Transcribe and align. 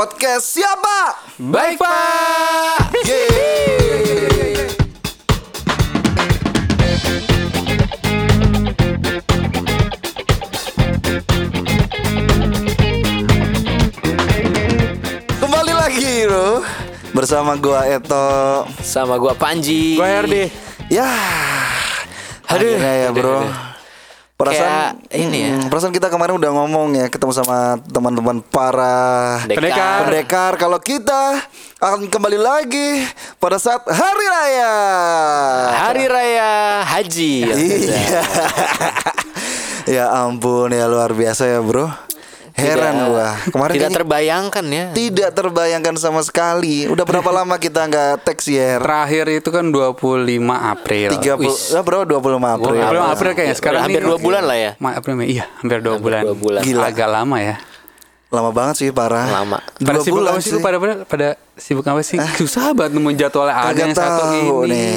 Podcast 0.00 0.56
siapa? 0.56 1.12
Baik 1.36 1.76
Pak. 1.76 3.04
Yeay. 3.04 4.64
Kembali 15.36 15.72
lagi 15.76 16.24
bro 16.24 16.64
Bersama 17.12 17.60
gua 17.60 17.84
Eto 17.84 18.64
Sama 18.80 19.20
gua 19.20 19.36
Panji. 19.36 20.00
Gue 20.00 20.08
RD. 20.24 20.48
Ya 20.88 21.12
Akhirnya 22.48 22.92
ya 23.04 23.08
bro 23.12 23.44
Perasaan 24.40 24.96
Kayak 24.96 24.99
ini 25.10 25.38
ya. 25.42 25.50
Hmm, 25.58 25.66
Perasaan 25.66 25.90
kita 25.90 26.06
kemarin 26.06 26.38
udah 26.38 26.50
ngomong 26.54 26.94
ya 26.94 27.06
Ketemu 27.10 27.32
sama 27.34 27.82
teman-teman 27.82 28.38
para 28.40 29.42
Pendekar. 29.42 30.06
Pendekar 30.06 30.52
Kalau 30.54 30.78
kita 30.78 31.42
akan 31.82 32.06
kembali 32.06 32.38
lagi 32.38 33.02
Pada 33.36 33.58
saat 33.58 33.82
Hari 33.82 34.26
Raya 34.28 34.72
Hari 35.82 36.04
Raya 36.06 36.50
Haji. 36.86 37.32
Iya 37.42 38.22
Ya 39.90 40.06
ampun 40.14 40.70
ya 40.70 40.86
luar 40.86 41.10
biasa 41.10 41.50
ya 41.50 41.58
bro 41.58 41.90
Heran 42.60 42.94
Tidak- 42.94 43.08
gua 43.08 43.28
Kemarin 43.48 43.74
Tidak 43.74 43.90
terbayangkan 43.92 44.64
ya. 44.66 44.84
tidak 44.92 45.30
terbayangkan 45.32 45.94
sama 45.96 46.20
sekali 46.20 46.84
Udah 46.86 47.02
berapa 47.02 47.30
lama 47.30 47.56
kita 47.56 47.80
nggak 47.82 48.22
teks 48.22 48.44
ya 48.46 48.76
Terakhir 48.76 49.24
itu 49.32 49.48
kan 49.48 49.64
25 49.66 50.20
April. 50.52 51.08
30 51.10 51.40
Wis. 51.40 51.72
ya 51.72 51.80
bro 51.80 52.04
25 52.04 52.20
April 52.50 52.76
25 52.76 53.00
April 53.10 53.30
kayaknya 53.32 53.56
sekarang 53.56 53.80
Hampir 53.82 53.98
ini- 53.98 54.06
dua 54.06 54.18
bulan 54.18 54.42
lah 54.44 54.58
ya. 54.58 54.70
Ma 54.76 54.92
April. 54.92 55.14
Iya, 55.22 55.44
hampir 55.56 55.78
dua 55.80 55.96
bulan. 55.96 56.22
dua 56.22 56.36
bulan. 56.36 56.60
Gila. 56.60 56.84
Agak 56.86 57.08
lama 57.08 57.36
ya. 57.38 57.56
Lama 58.30 58.54
banget 58.54 58.74
sih 58.78 58.88
parah 58.90 59.26
Lama. 59.26 59.58
Pada 59.76 59.98
Dua 59.98 60.06
sibuk 60.06 60.22
bulan 60.22 60.32
apa 60.32 60.40
sih? 60.40 60.54
pada, 60.56 60.78
pada 60.78 60.94
pada 61.02 61.28
sibuk 61.58 61.82
apa 61.82 61.98
sih? 62.00 62.14
Susah 62.38 62.70
banget 62.70 62.94
nemuin 62.94 63.18
jadwalnya. 63.18 63.52
Ada 63.52 63.66
Kagak 63.66 63.82
yang 63.82 63.90
satu 63.92 64.22
tahu 64.22 64.58
ini. 64.62 64.70
nih. 64.70 64.94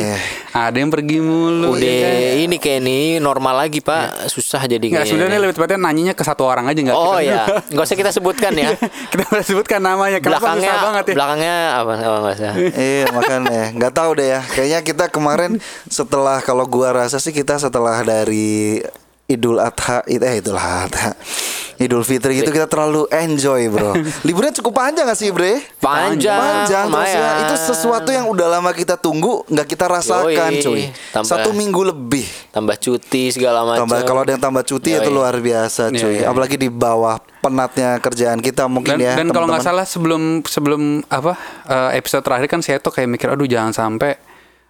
Ada 0.53 0.77
yang 0.77 0.91
pergi 0.94 1.17
mulu. 1.17 1.73
Udah 1.73 1.81
ya 1.81 2.05
kan? 2.05 2.38
ini 2.39 2.55
kayak 2.55 2.80
ini 2.80 2.97
normal 3.17 3.58
lagi 3.58 3.81
Pak. 3.81 4.30
Susah 4.30 4.61
jadi 4.63 4.77
Nggak, 4.77 5.02
kayaknya. 5.02 5.13
sudah 5.17 5.25
nih 5.27 5.39
lebih 5.41 5.53
tepatnya 5.58 5.80
nanyanya 5.81 6.13
ke 6.13 6.21
satu 6.21 6.45
orang 6.45 6.69
aja 6.69 6.77
nggak? 6.77 6.93
Oh 6.93 7.17
kita- 7.17 7.25
ya, 7.25 7.41
nggak 7.73 7.85
usah 7.89 7.97
kita 7.97 8.11
sebutkan 8.13 8.53
ya. 8.53 8.69
kita 9.11 9.23
udah 9.25 9.43
sebutkan 9.43 9.81
namanya. 9.81 10.17
Kenapa 10.21 10.38
belakangnya 10.45 10.69
susah 10.69 10.86
banget 10.86 11.03
ya? 11.03 11.13
belakangnya 11.17 11.55
apa? 11.73 11.91
Oh, 12.05 12.17
nggak 12.21 12.36
usah. 12.38 12.53
Iya 12.69 13.05
makanya 13.09 13.61
nggak 13.73 13.93
tahu 13.97 14.09
deh 14.13 14.27
ya 14.30 14.39
kayaknya 14.45 14.80
kita 14.86 15.05
kemarin 15.09 15.52
setelah 15.89 16.38
kalau 16.39 16.69
gua 16.69 16.93
rasa 16.95 17.17
sih 17.17 17.33
kita 17.33 17.58
setelah 17.58 17.97
dari 18.05 18.77
Idul 19.25 19.58
Adha 19.58 20.05
itu 20.05 20.21
eh 20.21 20.38
Idul 20.38 20.59
Adha 20.59 21.17
Idul 21.75 22.02
Fitri 22.02 22.35
gitu 22.35 22.49
kita 22.49 22.66
terlalu 22.66 23.09
enjoy 23.09 23.66
bro. 23.67 23.93
Liburnya 24.27 24.53
cukup 24.53 24.73
panjang 24.75 25.03
gak 25.03 25.16
sih 25.16 25.29
bre? 25.29 25.61
Panjang, 25.77 26.38
panjang 26.38 26.85
terus 26.88 27.11
ya 27.11 27.30
itu 27.41 27.55
sesuatu 27.65 28.09
yang 28.09 28.25
udah 28.25 28.47
lama 28.52 28.71
kita 28.71 28.95
tunggu 28.95 29.41
nggak 29.45 29.67
kita 29.67 29.85
rasakan 29.85 30.52
Yoi, 30.52 30.61
cuy. 30.61 30.81
tambah- 31.09 31.30
satu 31.30 31.49
minggu 31.52 31.81
lebih. 31.85 32.25
Tambah 32.49 32.75
cuti 32.75 33.30
segala 33.30 33.63
macam. 33.63 33.83
tambah 33.83 33.99
kalau 34.03 34.21
ada 34.21 34.31
yang 34.31 34.41
tambah 34.41 34.63
cuti 34.63 34.89
itu 34.93 35.05
Yoi. 35.05 35.13
luar 35.13 35.35
biasa 35.35 35.89
Iya, 35.89 35.99
cuy. 35.99 36.13
iya. 36.15 36.25
apalagi 36.27 36.55
di 36.55 36.67
bawah 36.67 37.17
penatnya 37.39 37.97
kerjaan 37.97 38.39
kita 38.39 38.65
mungkin 38.65 38.95
dan, 38.95 39.03
ya 39.03 39.13
dan 39.15 39.27
kalau 39.27 39.45
nggak 39.45 39.61
salah 39.61 39.83
sebelum 39.83 40.21
sebelum 40.43 40.81
apa 41.05 41.35
eh, 41.65 41.97
episode 41.97 42.21
terakhir 42.21 42.47
kan 42.47 42.59
saya 42.59 42.77
tuh 42.77 42.89
kayak 42.89 43.09
mikir 43.09 43.27
aduh 43.27 43.43
jangan 43.43 43.71
sampai 43.71 44.15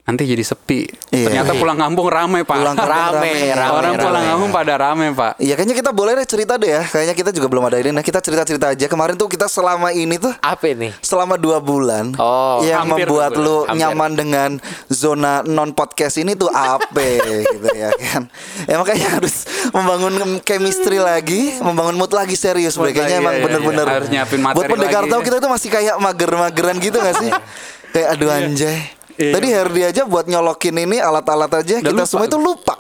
nanti 0.04 0.24
jadi 0.26 0.44
sepi. 0.44 0.84
Iya. 1.10 1.26
Ternyata 1.26 1.52
pulang 1.56 1.80
kampung 1.80 2.08
rame 2.08 2.44
pak. 2.44 2.56
Pulang 2.56 2.76
kampung 2.78 2.92
Rame, 3.24 3.34
rame, 3.50 3.72
Orang 3.72 3.94
rame. 3.94 4.04
pulang 4.04 4.24
kampung 4.26 4.52
pada 4.52 4.74
rame 4.76 5.06
pak. 5.10 5.32
Iya 5.38 5.56
kayaknya 5.56 5.76
kita 5.76 5.92
boleh 5.92 6.12
deh 6.14 6.26
cerita 6.26 6.54
deh 6.56 6.70
ya 6.70 6.84
Kayaknya 6.84 7.16
kita 7.16 7.30
juga 7.32 7.48
belum 7.48 7.64
ada 7.64 7.78
ini 7.78 7.90
Nah 7.90 8.02
kita 8.02 8.20
cerita-cerita 8.20 8.66
aja 8.70 8.86
Kemarin 8.86 9.16
tuh 9.16 9.26
kita 9.26 9.48
selama 9.48 9.90
ini 9.90 10.16
tuh 10.18 10.36
Apa 10.38 10.66
ini? 10.68 10.92
Selama 11.00 11.36
dua 11.36 11.58
bulan 11.58 12.12
Oh, 12.16 12.60
Yang 12.62 12.80
hampir 12.84 13.08
membuat 13.08 13.32
bulan. 13.32 13.44
lu 13.44 13.56
Hampir. 13.62 13.80
nyaman 13.80 14.12
dengan 14.14 14.50
Zona 14.88 15.34
non-podcast 15.42 16.16
ini 16.18 16.34
tuh 16.34 16.48
apa 16.48 17.00
gitu 17.50 17.68
ya 17.70 17.90
kan 17.96 18.28
Ya 18.66 18.76
makanya 18.76 19.08
harus 19.14 19.44
membangun 19.70 20.14
chemistry 20.42 21.00
lagi 21.00 21.56
Membangun 21.58 21.96
mood 21.96 22.12
lagi 22.12 22.36
serius 22.36 22.76
Mood 22.76 22.92
Kayaknya 22.92 23.08
lagi, 23.10 23.22
emang 23.22 23.32
iya, 23.32 23.40
iya, 23.40 23.46
bener-bener 23.46 23.86
iya. 23.86 23.96
Harus 23.96 24.10
nyiapin 24.10 24.40
materi 24.42 24.58
Buat 24.60 24.68
pendekar 24.70 25.04
tahu 25.08 25.22
kita 25.22 25.38
tuh 25.40 25.50
masih 25.50 25.70
kayak 25.70 25.96
mager-mageran 25.98 26.76
gitu 26.78 26.98
gak 26.98 27.16
sih 27.18 27.32
Kayak 27.94 28.08
aduh 28.12 28.30
anjay 28.30 28.78
Iya. 28.84 29.03
Tadi 29.14 29.48
Herdi 29.50 29.82
aja 29.86 30.02
buat 30.10 30.26
nyolokin 30.26 30.74
ini 30.74 30.98
alat-alat 30.98 31.52
aja 31.54 31.76
Kita 31.80 31.94
lupa. 31.94 32.06
semua 32.10 32.26
itu 32.26 32.38
lupa 32.42 32.76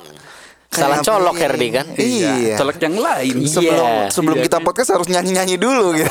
Salah 0.74 1.00
colok, 1.00 1.34
apa- 1.34 1.42
Herdi, 1.44 1.68
kan? 1.70 1.86
Iya 1.94 2.56
Colok 2.56 2.78
yang 2.80 2.96
lain. 2.98 3.36
Iya. 3.38 3.50
sebelum 3.50 3.88
sebelum 4.10 4.38
Iya. 4.38 4.46
kita 4.46 4.58
podcast 4.60 4.90
harus 4.92 5.08
nyanyi 5.08 5.32
nyanyi 5.34 5.56
dulu 5.56 5.94
gitu. 5.94 6.10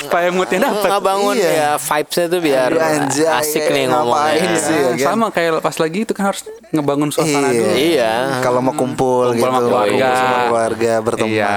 Supaya 0.00 0.28
moodnya 0.28 0.58
dapet. 0.62 0.88
Nggak 0.88 1.02
bangun 1.02 1.34
Iya. 1.34 1.50
ya 1.50 1.70
vibesnya 1.76 2.26
tuh 2.26 2.40
biar 2.40 2.70
Aduh, 2.70 2.80
anjay, 2.80 3.26
asik 3.34 3.64
nih 3.66 3.84
ngomongnya. 3.86 4.58
sih? 4.58 4.76
ya 4.76 4.92
kan? 4.94 5.06
sama 5.08 5.26
kayak 5.28 5.52
pas 5.58 5.76
lagi 5.76 5.98
itu 6.00 6.12
kan 6.12 6.24
harus 6.28 6.42
ngebangun 6.68 7.08
suasana 7.08 7.48
dulu. 7.48 7.72
Iya. 7.74 8.12
Kalau 8.40 8.60
mau 8.60 8.72
kumpul, 8.72 9.32
Kumpul 9.32 9.34
gitu, 9.34 9.46
sama 9.46 9.60
keluarga. 9.60 9.88
kumpul 9.90 10.18
sama 10.18 10.36
keluarga 10.46 10.92
berteman. 11.00 11.30
Iya, 11.30 11.52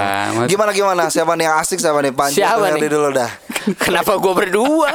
Gimana 0.47 0.71
gimana? 0.71 1.03
Siapa 1.07 1.31
nih 1.33 1.45
yang 1.45 1.55
asik 1.57 1.77
siapa 1.77 1.99
nih? 1.99 2.11
Panji 2.11 2.35
Siapa 2.37 2.65
nih? 2.69 2.87
dulu 2.87 3.09
dah. 3.11 3.31
Kenapa 3.77 4.15
gue 4.15 4.33
berdua? 4.35 4.91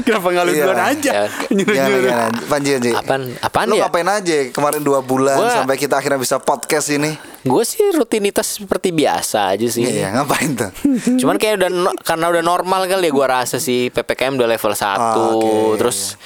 Kenapa 0.00 0.26
nggak 0.28 0.44
lu 0.44 0.52
Iya. 0.52 0.62
duluan 0.62 0.82
aja? 0.86 1.10
Ya. 1.10 1.24
Nyuruh-nyuruh. 1.50 2.00
gimana? 2.04 2.26
Panji 2.46 2.70
Panji. 2.70 2.90
Apaan? 2.92 3.22
Apaan 3.38 3.66
Lu 3.66 3.74
ya? 3.74 3.80
ngapain 3.82 4.06
aja 4.06 4.34
kemarin 4.48 4.80
dua 4.80 5.00
bulan 5.00 5.36
Gua- 5.36 5.50
sampai 5.52 5.76
kita 5.76 5.96
akhirnya 5.96 6.16
bisa 6.16 6.36
podcast 6.58 6.90
ini? 6.90 7.14
Gue 7.40 7.62
sih 7.62 7.78
rutinitas 7.88 8.58
seperti 8.58 8.90
biasa 8.90 9.54
aja 9.54 9.64
sih. 9.64 9.86
Iya, 9.86 10.10
ngapain 10.12 10.52
tuh? 10.52 10.70
Cuman 11.20 11.36
kayak 11.36 11.54
udah 11.56 11.70
no- 11.70 11.96
karena 11.98 12.26
udah 12.28 12.42
normal 12.42 12.84
kali 12.84 13.06
ya 13.06 13.12
gue 13.12 13.26
rasa 13.28 13.56
sih 13.56 13.88
PPKM 13.88 14.34
udah 14.34 14.48
level 14.48 14.72
1 14.72 14.82
Ah, 14.82 14.98
oke. 15.30 15.78
terus 15.78 16.18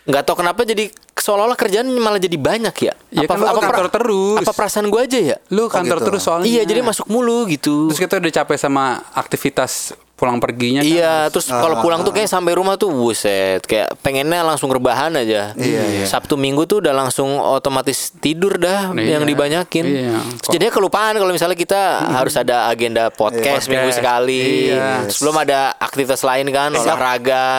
nggak 0.00 0.22
tahu 0.24 0.40
kenapa 0.40 0.64
jadi 0.64 0.88
seolah-olah 1.12 1.54
kerjaan 1.54 1.90
malah 1.92 2.16
jadi 2.16 2.34
banyak 2.34 2.72
ya. 2.80 2.94
Ya 3.12 3.26
kan 3.26 3.36
lu 3.36 3.46
kantor 3.46 3.90
pra- 3.90 3.92
terus. 3.92 4.38
Apa 4.38 4.52
perasaan 4.54 4.86
gue 4.86 5.00
aja 5.00 5.18
ya? 5.20 5.36
Lu 5.50 5.66
kantor 5.66 5.98
gitu. 5.98 6.06
terus 6.08 6.22
soalnya. 6.22 6.46
Iya, 6.46 6.62
jadi 6.64 6.80
masuk 6.80 7.06
mulu 7.06 7.44
gitu. 7.46 7.90
Terus 7.90 8.00
kita 8.00 8.16
udah 8.16 8.32
capek 8.32 8.56
sama 8.56 9.02
aktivitas 9.12 9.92
pulang 10.20 10.36
perginya. 10.36 10.78
kan. 10.78 10.86
Iya, 10.86 11.14
terus 11.26 11.48
Ah, 11.48 11.58
kalau 11.58 11.80
pulang 11.80 12.04
tuh 12.04 12.12
kayak 12.12 12.28
sampai 12.28 12.52
rumah 12.52 12.76
tuh 12.76 12.92
buset, 12.92 13.64
kayak 13.64 13.96
pengennya 13.98 14.44
langsung 14.44 14.68
rebahan 14.68 15.16
aja. 15.16 15.56
Iya, 15.56 15.80
iya. 15.90 16.04
Sabtu 16.04 16.36
Minggu 16.36 16.62
tuh 16.62 16.78
udah 16.78 16.92
langsung 16.92 17.26
otomatis 17.32 18.12
tidur 18.14 18.54
dah 18.54 18.92
Iya. 18.92 19.16
yang 19.16 19.24
dibanyakin. 19.24 19.84
Iya. 19.86 20.12
Terus 20.38 20.52
jadinya 20.52 20.72
kelupaan 20.74 21.14
kalau 21.14 21.30
misalnya 21.30 21.56
kita 21.56 21.80
harus 22.12 22.36
ada 22.36 22.68
agenda 22.68 23.08
podcast 23.08 23.40
Podcast. 23.40 23.66
minggu 23.66 23.90
sekali. 23.90 24.44
Iya. 24.68 25.08
Sebelum 25.08 25.36
ada 25.38 25.72
aktivitas 25.74 26.20
lain 26.20 26.46
kan, 26.48 26.68
olahraga 26.70 26.84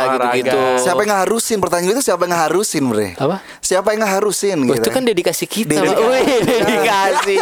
Olahraga. 0.06 0.38
gitu-gitu. 0.38 0.60
Siapa 0.80 1.00
yang 1.00 1.12
ngeharusin? 1.12 1.58
Pertanyaan 1.58 1.92
itu 1.92 2.04
siapa 2.04 2.22
yang 2.22 2.34
ngeharusin, 2.34 2.84
Bre? 2.86 3.08
Apa? 3.16 3.42
Siapa 3.58 3.88
yang 3.90 4.02
ngeharusin 4.02 4.58
Oh, 4.60 4.66
gitu? 4.70 4.78
itu 4.78 4.90
kan 4.92 5.02
dedikasi 5.02 5.46
kita. 5.46 5.74
Dedikasi. 5.74 6.06
Wih, 6.12 6.40
dedikasi. 6.44 7.36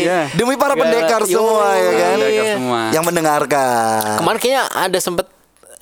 Iya. 0.00 0.20
Demi 0.32 0.56
para 0.56 0.72
Gak- 0.72 0.80
pendekar 0.80 1.20
Yo, 1.24 1.36
semua 1.36 1.66
ya 1.74 1.90
kan? 1.92 2.16
Semua. 2.54 2.80
Yang 2.90 3.04
mendengarkan. 3.04 4.16
Kemarin 4.16 4.38
kayaknya 4.38 4.61
ada 4.70 4.98
sempet 5.02 5.26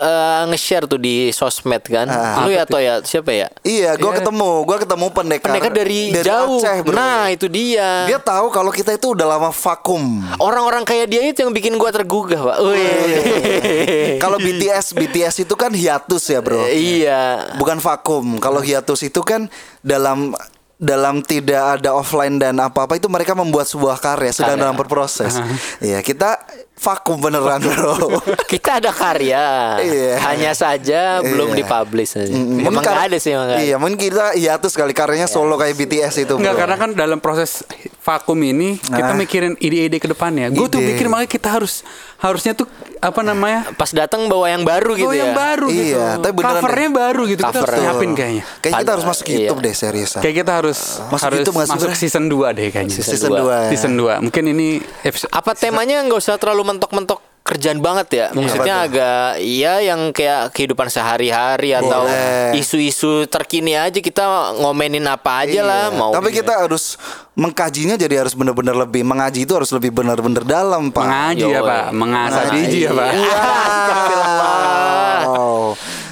eh, 0.01 0.43
nge-share 0.49 0.89
tuh 0.89 0.97
di 0.97 1.29
sosmed 1.31 1.85
kan. 1.85 2.09
Ah. 2.09 2.45
Lu 2.45 2.51
ya 2.51 2.65
atau 2.65 2.81
ya 2.81 3.05
siapa 3.05 3.31
ya? 3.31 3.49
Iya, 3.61 4.01
gua 4.01 4.17
ketemu, 4.17 4.51
gua 4.65 4.79
ketemu 4.81 5.07
pendekar. 5.13 5.49
Pendekar 5.53 5.73
dari, 5.77 6.01
jauh. 6.25 6.59
Aceh, 6.65 6.79
bro. 6.83 6.97
nah, 6.97 7.29
itu 7.29 7.47
dia. 7.47 8.09
dia 8.09 8.19
tahu 8.19 8.49
kalau 8.49 8.73
kita 8.73 8.97
itu 8.97 9.13
udah 9.13 9.27
lama 9.37 9.53
vakum. 9.53 10.25
Orang-orang 10.41 10.89
kayak 10.89 11.07
dia 11.13 11.21
itu 11.29 11.45
yang 11.45 11.53
bikin 11.53 11.77
gua 11.77 11.93
tergugah, 11.93 12.41
Pak. 12.41 12.59
Wih. 12.65 14.17
kalau 14.25 14.41
BTS, 14.41 14.97
BTS 14.97 15.45
itu 15.45 15.55
kan 15.55 15.71
hiatus 15.71 16.33
ya, 16.33 16.41
Bro. 16.41 16.65
iya. 16.73 17.53
Bukan 17.61 17.79
vakum. 17.79 18.41
Kalau 18.41 18.65
hiatus 18.65 19.05
itu 19.05 19.21
kan 19.21 19.53
dalam 19.85 20.33
dalam 20.81 21.21
tidak 21.21 21.77
ada 21.77 21.93
offline 21.93 22.35
dan 22.35 22.57
apa-apa 22.57 22.97
itu 22.97 23.05
mereka 23.07 23.37
membuat 23.37 23.69
sebuah 23.69 24.01
karya 24.01 24.33
sedang 24.33 24.57
Karya. 24.57 24.63
dalam 24.63 24.75
berproses. 24.75 25.37
Iya, 25.77 26.01
kita 26.01 26.41
vakum 26.75 27.21
beneran, 27.21 27.61
Bro. 27.61 28.17
Kita 28.49 28.81
ada 28.81 28.89
karya. 28.89 29.77
Iya. 29.77 30.17
Hanya 30.25 30.53
saja 30.53 31.21
belum 31.21 31.53
Iya. 31.53 31.57
dipublish 31.60 32.16
aja. 32.16 32.33
Mm, 32.33 32.65
Emang 32.65 32.81
kar- 32.81 32.97
nggak 32.97 33.07
ada 33.07 33.16
sih 33.16 33.31
emang. 33.31 33.49
Iya, 33.54 33.77
mungkin 33.77 34.01
kita 34.01 34.33
hiatus 34.33 34.72
kali 34.72 34.91
karyanya 34.91 35.28
solo 35.28 35.54
kayak 35.54 35.77
BTS 35.77 36.25
itu, 36.25 36.34
Enggak 36.34 36.57
Bro. 36.57 36.60
karena 36.65 36.77
kan 36.78 36.91
dalam 36.95 37.21
proses 37.21 37.60
vakum 38.01 38.41
ini 38.41 38.81
kita 38.81 39.07
Ah. 39.07 39.15
mikirin 39.15 39.60
ide-ide 39.60 40.01
ke 40.01 40.09
depannya. 40.09 40.49
Gue 40.49 40.66
tuh 40.66 40.81
mikir 40.81 41.04
makanya 41.07 41.28
kita 41.28 41.53
harus 41.53 41.84
harusnya 42.21 42.53
tuh 42.53 42.69
apa 43.01 43.21
namanya? 43.21 43.65
Pas 43.75 43.89
datang 43.89 44.28
bawa 44.28 44.47
yang 44.47 44.61
baru 44.61 44.93
gitu 44.93 45.09
Oh 45.09 45.17
ya. 45.17 45.25
yang 45.25 45.33
baru 45.33 45.67
gitu. 45.67 45.97
Iya, 45.97 46.21
tapi 46.21 46.33
beneran 46.37 46.61
Covernya 46.61 46.91
baru 46.93 47.22
gitu. 47.25 47.41
Kita 47.41 47.49
harus 47.51 47.65
Cover. 47.65 47.81
siapin 47.81 48.11
kayaknya. 48.13 48.45
Kayaknya 48.61 48.78
kita 48.78 48.91
harus 48.93 49.07
masuk 49.09 49.25
Iya. 49.25 49.34
YouTube 49.41 49.61
deh 49.61 49.75
seriusan. 49.75 50.21
Kayak 50.21 50.37
kita 50.37 50.53
harus 50.55 50.78
Masuk 51.03 51.25
harus 51.25 51.39
YouTube 51.41 51.57
masuk 51.59 51.78
Bre? 51.81 51.97
season 51.97 52.25
2 52.28 52.49
deh 52.53 52.69
kayaknya. 52.69 52.95
Season 52.95 53.13
Season 53.17 53.31
dua. 53.33 53.57
2 53.67 53.72
Season 53.72 53.93
2. 53.97 54.21
Mungkin 54.21 54.45
ini 54.47 54.69
episode 55.01 55.33
Apa 55.33 55.51
temanya 55.55 56.05
nggak 56.05 56.19
usah 56.19 56.37
terlalu 56.37 56.63
mentok-mentok 56.69 57.19
kerjaan 57.51 57.79
banget 57.79 58.09
ya. 58.11 58.27
Maksudnya 58.31 58.55
Apa 58.77 58.85
tuh? 58.85 58.89
agak 58.89 59.21
iya 59.41 59.75
yang 59.83 60.01
kayak 60.11 60.51
kehidupan 60.51 60.87
sehari-hari 60.87 61.75
atau 61.75 62.07
isu-isu 62.53 63.27
terkini 63.27 63.75
aja 63.75 63.99
kita 63.99 64.23
ngomenin 64.57 65.03
apa 65.05 65.43
aja 65.43 65.61
lah 65.61 65.83
Iya. 65.85 65.97
mau. 65.97 66.11
Tapi 66.11 66.31
kita 66.31 66.55
harus 66.61 66.95
mengkajinya 67.35 67.95
jadi 67.95 68.21
harus 68.21 68.33
benar-benar 68.33 68.79
lebih 68.79 69.03
mengaji 69.03 69.43
itu 69.43 69.53
harus 69.53 69.71
lebih 69.71 69.91
benar-benar 69.91 70.45
dalam, 70.45 70.89
Pak. 70.89 71.03
mengaji 71.03 71.45
ya 71.45 71.59
Yoi. 71.59 71.67
Pak, 71.67 71.87
mengasah 71.91 72.43
Mengaji. 72.45 72.55
biji 72.57 72.79
ya 72.81 72.91
Pak. 72.93 73.11
Iya. 73.11 73.41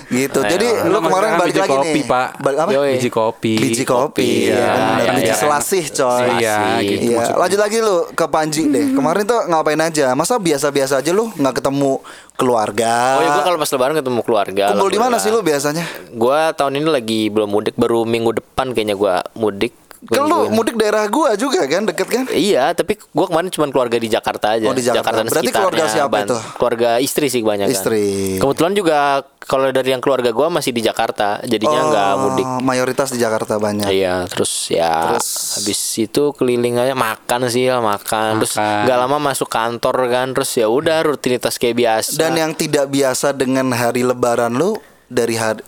Gitu. 0.08 0.40
Jadi 0.40 0.64
Ayo. 0.64 0.88
lu 0.88 0.99
Nama 0.99 1.06
kemarin 1.08 1.28
balik 1.37 1.52
biji 1.52 1.60
lagi 1.60 1.76
kopi, 1.76 2.00
nih. 2.00 2.05
Pak. 2.08 2.28
Balik 2.40 2.58
apa? 2.64 2.70
Yoi. 2.72 2.93
Biji 2.96 3.10
kopi. 3.12 3.52
Biji 3.60 3.84
kopi. 3.84 4.28
Iya, 4.49 4.56
ya, 4.56 4.72
iya, 5.05 5.12
Biji 5.12 5.28
iya. 5.28 5.37
selasih, 5.37 5.84
coy. 5.93 6.26
Iya, 6.40 6.56
gitu 6.81 7.05
Iya, 7.05 7.16
maksudnya. 7.20 7.38
lanjut 7.44 7.60
lagi 7.60 7.78
lu 7.84 7.96
ke 8.16 8.25
Panji 8.26 8.62
deh. 8.66 8.87
Kemarin 8.96 9.22
tuh 9.28 9.40
ngapain 9.46 9.81
aja? 9.81 10.06
Masa 10.16 10.40
biasa-biasa 10.40 11.05
aja 11.05 11.10
lu 11.12 11.28
nggak 11.37 11.55
ketemu 11.60 12.00
keluarga? 12.38 13.19
Oh 13.19 13.22
ya 13.22 13.31
gue 13.37 13.44
kalau 13.44 13.58
pas 13.60 13.69
lebaran 13.69 13.94
ketemu 14.00 14.20
keluarga. 14.25 14.64
Kumpul 14.72 14.88
di 14.88 15.00
mana 15.00 15.16
sih 15.20 15.28
lu 15.28 15.44
biasanya? 15.44 15.84
Gue 16.08 16.40
tahun 16.56 16.81
ini 16.81 16.88
lagi 16.88 17.20
belum 17.28 17.49
mudik, 17.50 17.75
baru 17.76 18.08
minggu 18.08 18.40
depan 18.40 18.72
kayaknya 18.72 18.96
gue 18.96 19.14
mudik. 19.37 19.75
Kan 20.00 20.22
lu 20.22 20.46
Minggu- 20.46 20.54
mudik 20.54 20.76
daerah 20.76 21.04
gua 21.06 21.34
juga 21.34 21.66
kan, 21.66 21.82
deket 21.82 22.06
kan? 22.06 22.24
Iya, 22.30 22.70
tapi 22.70 22.94
gue 22.94 23.26
kemarin 23.26 23.50
cuma 23.50 23.66
keluarga 23.66 23.94
di 23.94 24.06
Jakarta 24.06 24.54
aja. 24.54 24.64
Oh, 24.64 24.72
di 24.72 24.80
Jakarta. 24.80 25.10
dan 25.16 25.26
Berarti 25.26 25.50
keluarga 25.50 25.84
siapa 25.84 26.06
Ban- 26.08 26.22
itu? 26.24 26.36
Keluarga 26.54 26.90
istri 26.98 27.26
sih 27.26 27.42
banyak 27.42 27.66
Istri. 27.66 28.06
Kebetulan 28.38 28.72
juga 28.72 28.98
kalau 29.40 29.66
dari 29.68 29.90
yang 29.90 29.98
keluarga 29.98 30.30
gue 30.30 30.46
masih 30.48 30.70
di 30.70 30.80
Jakarta, 30.80 31.42
jadinya 31.42 31.82
nggak 31.84 32.12
mudik. 32.16 32.46
Oh, 32.46 32.62
Mayoritas 32.62 33.10
di 33.10 33.18
Jakarta 33.18 33.58
banyak. 33.58 33.90
Iya, 33.90 34.22
terus 34.26 34.70
ya 34.70 35.18
Terus- 35.18 35.58
habis 35.58 35.80
itu 35.96 36.22
keliling 36.32 36.78
aja 36.78 36.94
makan 36.94 37.40
sih 37.48 37.66
ya 37.66 37.82
makan. 37.82 38.38
Terus 38.38 38.54
Makan. 38.54 38.82
nggak 38.86 38.98
lama 39.00 39.18
masuk 39.18 39.48
kantor 39.48 39.96
kan, 40.06 40.30
terus 40.30 40.50
ya 40.54 40.70
udah 40.70 41.02
rutinitas 41.02 41.58
kayak 41.58 41.74
biasa. 41.74 42.14
Dan 42.14 42.38
yang 42.38 42.52
tidak 42.52 42.86
biasa 42.86 43.34
dengan 43.34 43.66
hari 43.72 44.06
lebaran 44.06 44.54
lu 44.54 44.78
dari 45.06 45.34
hari 45.34 45.66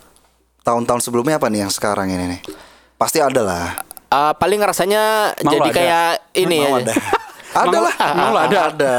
tahun-tahun 0.61 1.01
sebelumnya 1.01 1.35
apa 1.35 1.51
nih 1.51 1.65
yang 1.65 1.73
sekarang 1.73 2.07
ini 2.07 2.37
nih? 2.37 2.41
Pasti 2.95 3.17
ada 3.17 3.41
lah. 3.41 3.90
Ah, 4.11 4.35
paling 4.35 4.59
rasanya 4.59 5.31
Mau 5.39 5.55
jadi 5.55 5.69
ada. 5.71 5.77
kayak 5.79 6.09
ini 6.35 6.59
Mau 6.67 6.83
ya. 6.83 6.93
ada. 7.63 7.67
ada 7.71 7.77
lah. 7.79 7.95
Emang 8.11 8.27
lu 8.35 8.39
ada? 8.43 8.59
Ada. 8.69 8.95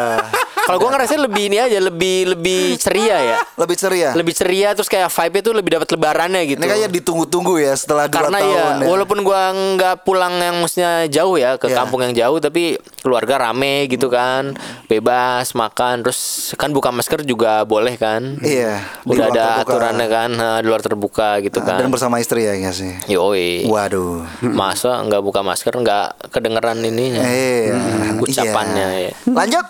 Kalau 0.62 0.78
gue 0.78 0.90
ngerasa 0.90 1.18
lebih 1.18 1.42
ini 1.44 1.58
aja, 1.58 1.78
lebih 1.78 2.16
lebih 2.32 2.76
ceria 2.76 3.18
ya. 3.18 3.36
Lebih 3.54 3.76
ceria. 3.76 4.10
Lebih 4.12 4.30
ceria 4.32 4.68
terus 4.72 4.86
kayak 4.86 5.08
vibe 5.08 5.36
itu 5.38 5.50
lebih 5.50 5.70
dapat 5.74 5.88
lebarannya 5.90 6.42
gitu. 6.46 6.58
Ini 6.58 6.68
kayak 6.68 6.90
ditunggu-tunggu 6.92 7.58
ya 7.58 7.74
setelah 7.74 8.06
dua 8.06 8.14
Karena 8.20 8.38
tahun. 8.38 8.52
ya, 8.52 8.66
walaupun 8.84 9.18
gua 9.20 9.42
nggak 9.50 9.94
pulang 10.02 10.34
yang 10.36 10.56
maksudnya 10.56 11.06
jauh 11.06 11.34
ya 11.34 11.56
ke 11.56 11.66
Iya. 11.66 11.76
kampung 11.76 12.00
yang 12.00 12.14
jauh, 12.14 12.38
tapi 12.38 12.62
keluarga 12.98 13.34
rame 13.40 13.86
gitu 13.86 14.06
kan, 14.06 14.54
bebas 14.86 15.50
makan, 15.52 16.02
terus 16.02 16.20
kan 16.54 16.70
buka 16.70 16.88
masker 16.88 17.22
juga 17.22 17.62
boleh 17.62 17.96
kan? 17.96 18.38
Iya, 18.38 18.86
di 19.02 19.12
Udah 19.12 19.26
ada 19.28 19.44
terbuka. 19.56 19.62
aturannya 19.66 20.08
kan, 20.08 20.30
di 20.60 20.66
luar 20.66 20.80
terbuka 20.80 21.28
gitu 21.40 21.58
Nah, 21.58 21.66
kan. 21.66 21.78
dan 21.80 21.88
bersama 21.88 22.16
istri 22.16 22.44
ya 22.44 22.54
nggak 22.54 22.72
sih? 22.72 22.92
Yoi. 23.08 23.66
Waduh. 23.66 24.22
Masa 24.54 25.02
nggak 25.02 25.20
buka 25.20 25.40
masker 25.40 25.74
nggak 25.74 26.30
kedengeran 26.30 26.78
ininya 26.80 27.24
Iya. 27.24 27.76
ucapannya 28.20 28.86
Iya. 29.00 29.08
ya. 29.08 29.12
Lanjut. 29.26 29.66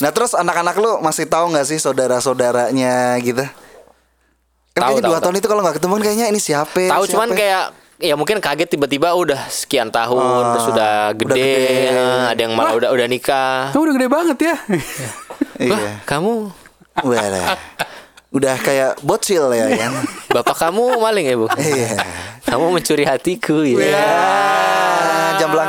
Nah 0.00 0.10
terus 0.10 0.32
anak-anak 0.32 0.74
lu 0.74 0.98
masih 0.98 1.24
tahu 1.24 1.52
nggak 1.52 1.66
sih 1.66 1.76
saudara-saudaranya 1.76 2.92
gitu? 3.20 3.44
Kan 4.70 4.80
Tahu, 4.80 4.88
kayaknya 4.88 5.02
tahu, 5.02 5.06
dua 5.06 5.14
tahu. 5.14 5.24
tahun 5.26 5.36
itu 5.36 5.46
kalau 5.46 5.62
nggak 5.62 5.76
ketemu 5.76 5.92
kan 5.92 6.02
kayaknya 6.02 6.26
ini 6.26 6.40
siapa? 6.40 6.80
Tahu 6.88 7.02
siapa? 7.02 7.12
cuman 7.12 7.28
kayak 7.32 7.64
ya 8.00 8.14
mungkin 8.14 8.36
kaget 8.38 8.68
tiba-tiba 8.70 9.12
udah 9.12 9.40
sekian 9.46 9.88
tahun 9.88 10.16
Ah, 10.18 10.50
terus 10.50 10.66
udah 10.68 10.92
udah 11.12 11.36
gede, 11.36 11.52
gede. 11.52 11.74
eh, 11.90 12.22
ada 12.26 12.40
yang 12.40 12.54
malah 12.54 12.72
udah 12.72 12.88
udah 12.90 13.06
nikah. 13.06 13.68
Kamu 13.70 13.82
udah 13.82 13.94
gede 13.94 14.08
banget 14.08 14.38
ya. 14.40 14.54
Iya. 15.58 15.68
Wah, 15.68 15.80
kamu 16.04 16.32
Walah. 17.00 17.56
Udah 18.30 18.54
kayak 18.56 19.00
bocil 19.00 19.50
ya 19.50 19.66
kan? 19.74 19.92
bapak 20.30 20.54
kamu 20.54 20.96
maling 20.96 21.26
ya, 21.26 21.34
Bu? 21.34 21.46
Iya. 21.52 21.98
Kamu 22.46 22.70
mencuri 22.70 23.02
hatiku 23.02 23.60
ya. 23.64 23.76
Ya, 23.82 24.08
jamblang. 25.36 25.68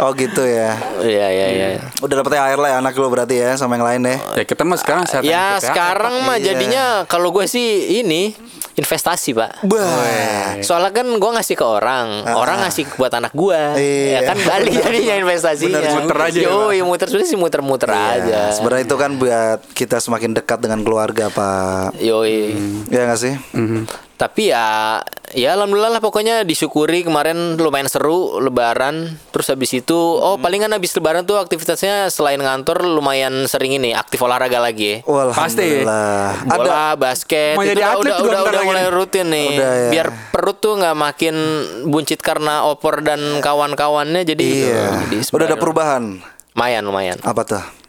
Oh 0.00 0.10
gitu 0.12 0.40
ya. 0.40 0.80
Iya 0.98 1.26
iya 1.28 1.46
iya. 1.46 1.68
Udah 2.00 2.24
dapet 2.24 2.32
air 2.34 2.56
lah 2.56 2.68
ya 2.70 2.76
anak 2.80 2.96
lu 2.96 3.06
berarti 3.06 3.36
ya 3.36 3.52
sama 3.54 3.76
yang 3.76 3.84
lain 3.84 4.00
deh. 4.02 4.18
Ya 4.34 4.44
kita 4.44 4.64
mah 4.64 4.74
sekarang 4.74 5.04
sehat 5.04 5.20
Ya 5.22 5.60
sekarang 5.60 6.24
mah 6.24 6.36
Iya. 6.36 6.46
jadinya 6.50 6.84
kalau 7.04 7.28
gue 7.30 7.44
sih 7.44 8.00
ini 8.00 8.32
investasi 8.74 9.36
pak. 9.36 9.60
Bah. 9.62 10.56
Soalnya 10.60 10.88
kan 10.90 11.04
gue 11.04 11.30
ngasih 11.30 11.52
ke 11.52 11.62
orang, 11.62 12.24
orang 12.26 12.64
ngasih 12.64 12.88
buat 12.96 13.12
anak 13.12 13.34
gue, 13.34 13.52
Ah. 13.52 13.76
Iya. 13.76 14.08
ya 14.16 14.20
kan 14.24 14.36
balik 14.40 14.72
jadinya 14.80 15.14
investasinya. 15.20 15.78
Bener, 15.78 15.92
muter 16.00 16.18
aja 16.18 16.38
ya, 16.38 16.48
Yo, 16.48 16.56
Pak. 16.72 16.86
muter 16.86 17.06
sudah 17.12 17.26
sih 17.26 17.36
muter-muter 17.36 17.90
aja. 17.90 18.24
Iya, 18.24 18.42
Sebenarnya 18.56 18.84
itu 18.86 18.96
kan 18.96 19.10
buat 19.14 19.60
kita 19.76 20.00
semakin 20.00 20.32
dekat 20.32 20.64
dengan 20.64 20.80
keluarga, 20.80 21.28
Pak. 21.28 22.00
Yoi. 22.00 22.56
Ya 22.88 23.04
nggak 23.04 23.20
sih? 23.20 23.34
Tapi 24.20 24.52
ya, 24.52 25.00
ya 25.32 25.56
alhamdulillah 25.56 25.88
lah 25.90 26.02
pokoknya 26.04 26.44
disyukuri 26.44 27.00
kemarin 27.00 27.56
lumayan 27.56 27.88
seru 27.88 28.36
Lebaran. 28.36 29.16
Terus 29.32 29.48
habis 29.48 29.72
itu, 29.72 29.96
oh 29.96 30.36
palingan 30.36 30.68
habis 30.70 30.92
Lebaran 30.92 31.24
tuh 31.24 31.40
aktivitasnya 31.40 32.12
selain 32.12 32.36
ngantor 32.36 32.84
lumayan 32.84 33.48
sering 33.48 33.72
ini 33.72 33.96
aktif 33.96 34.20
olahraga 34.20 34.60
lagi. 34.60 35.00
ya. 35.00 35.32
Pasti. 35.32 35.64
alhamdulillah. 35.80 36.28
Ada 36.44 36.52
bola 36.52 36.84
basket 36.94 37.56
Mau 37.56 37.64
itu 37.64 37.72
jadi 37.72 37.80
udah 37.80 37.90
atlet 37.90 38.04
udah 38.04 38.18
juga 38.20 38.28
udah, 38.30 38.42
udah 38.44 38.62
mulai 38.62 38.84
rutin 38.90 39.26
nih 39.26 39.48
Udah, 39.56 39.72
ya. 39.72 39.90
biar 39.90 40.06
perut 40.28 40.56
tuh 40.58 40.72
nggak 40.76 40.96
makin 40.98 41.34
buncit 41.86 42.20
karena 42.20 42.68
opor 42.68 43.00
dan 43.00 43.40
kawan-kawannya 43.40 44.20
jadi 44.22 44.44
Iya. 44.44 44.84
jadi 45.06 45.16
Udah 45.32 45.46
ada 45.46 45.56
perubahan. 45.56 46.20
lumayan 46.52 46.82
lumayan 46.84 47.16
Apa 47.22 47.40
tuh? 47.42 47.79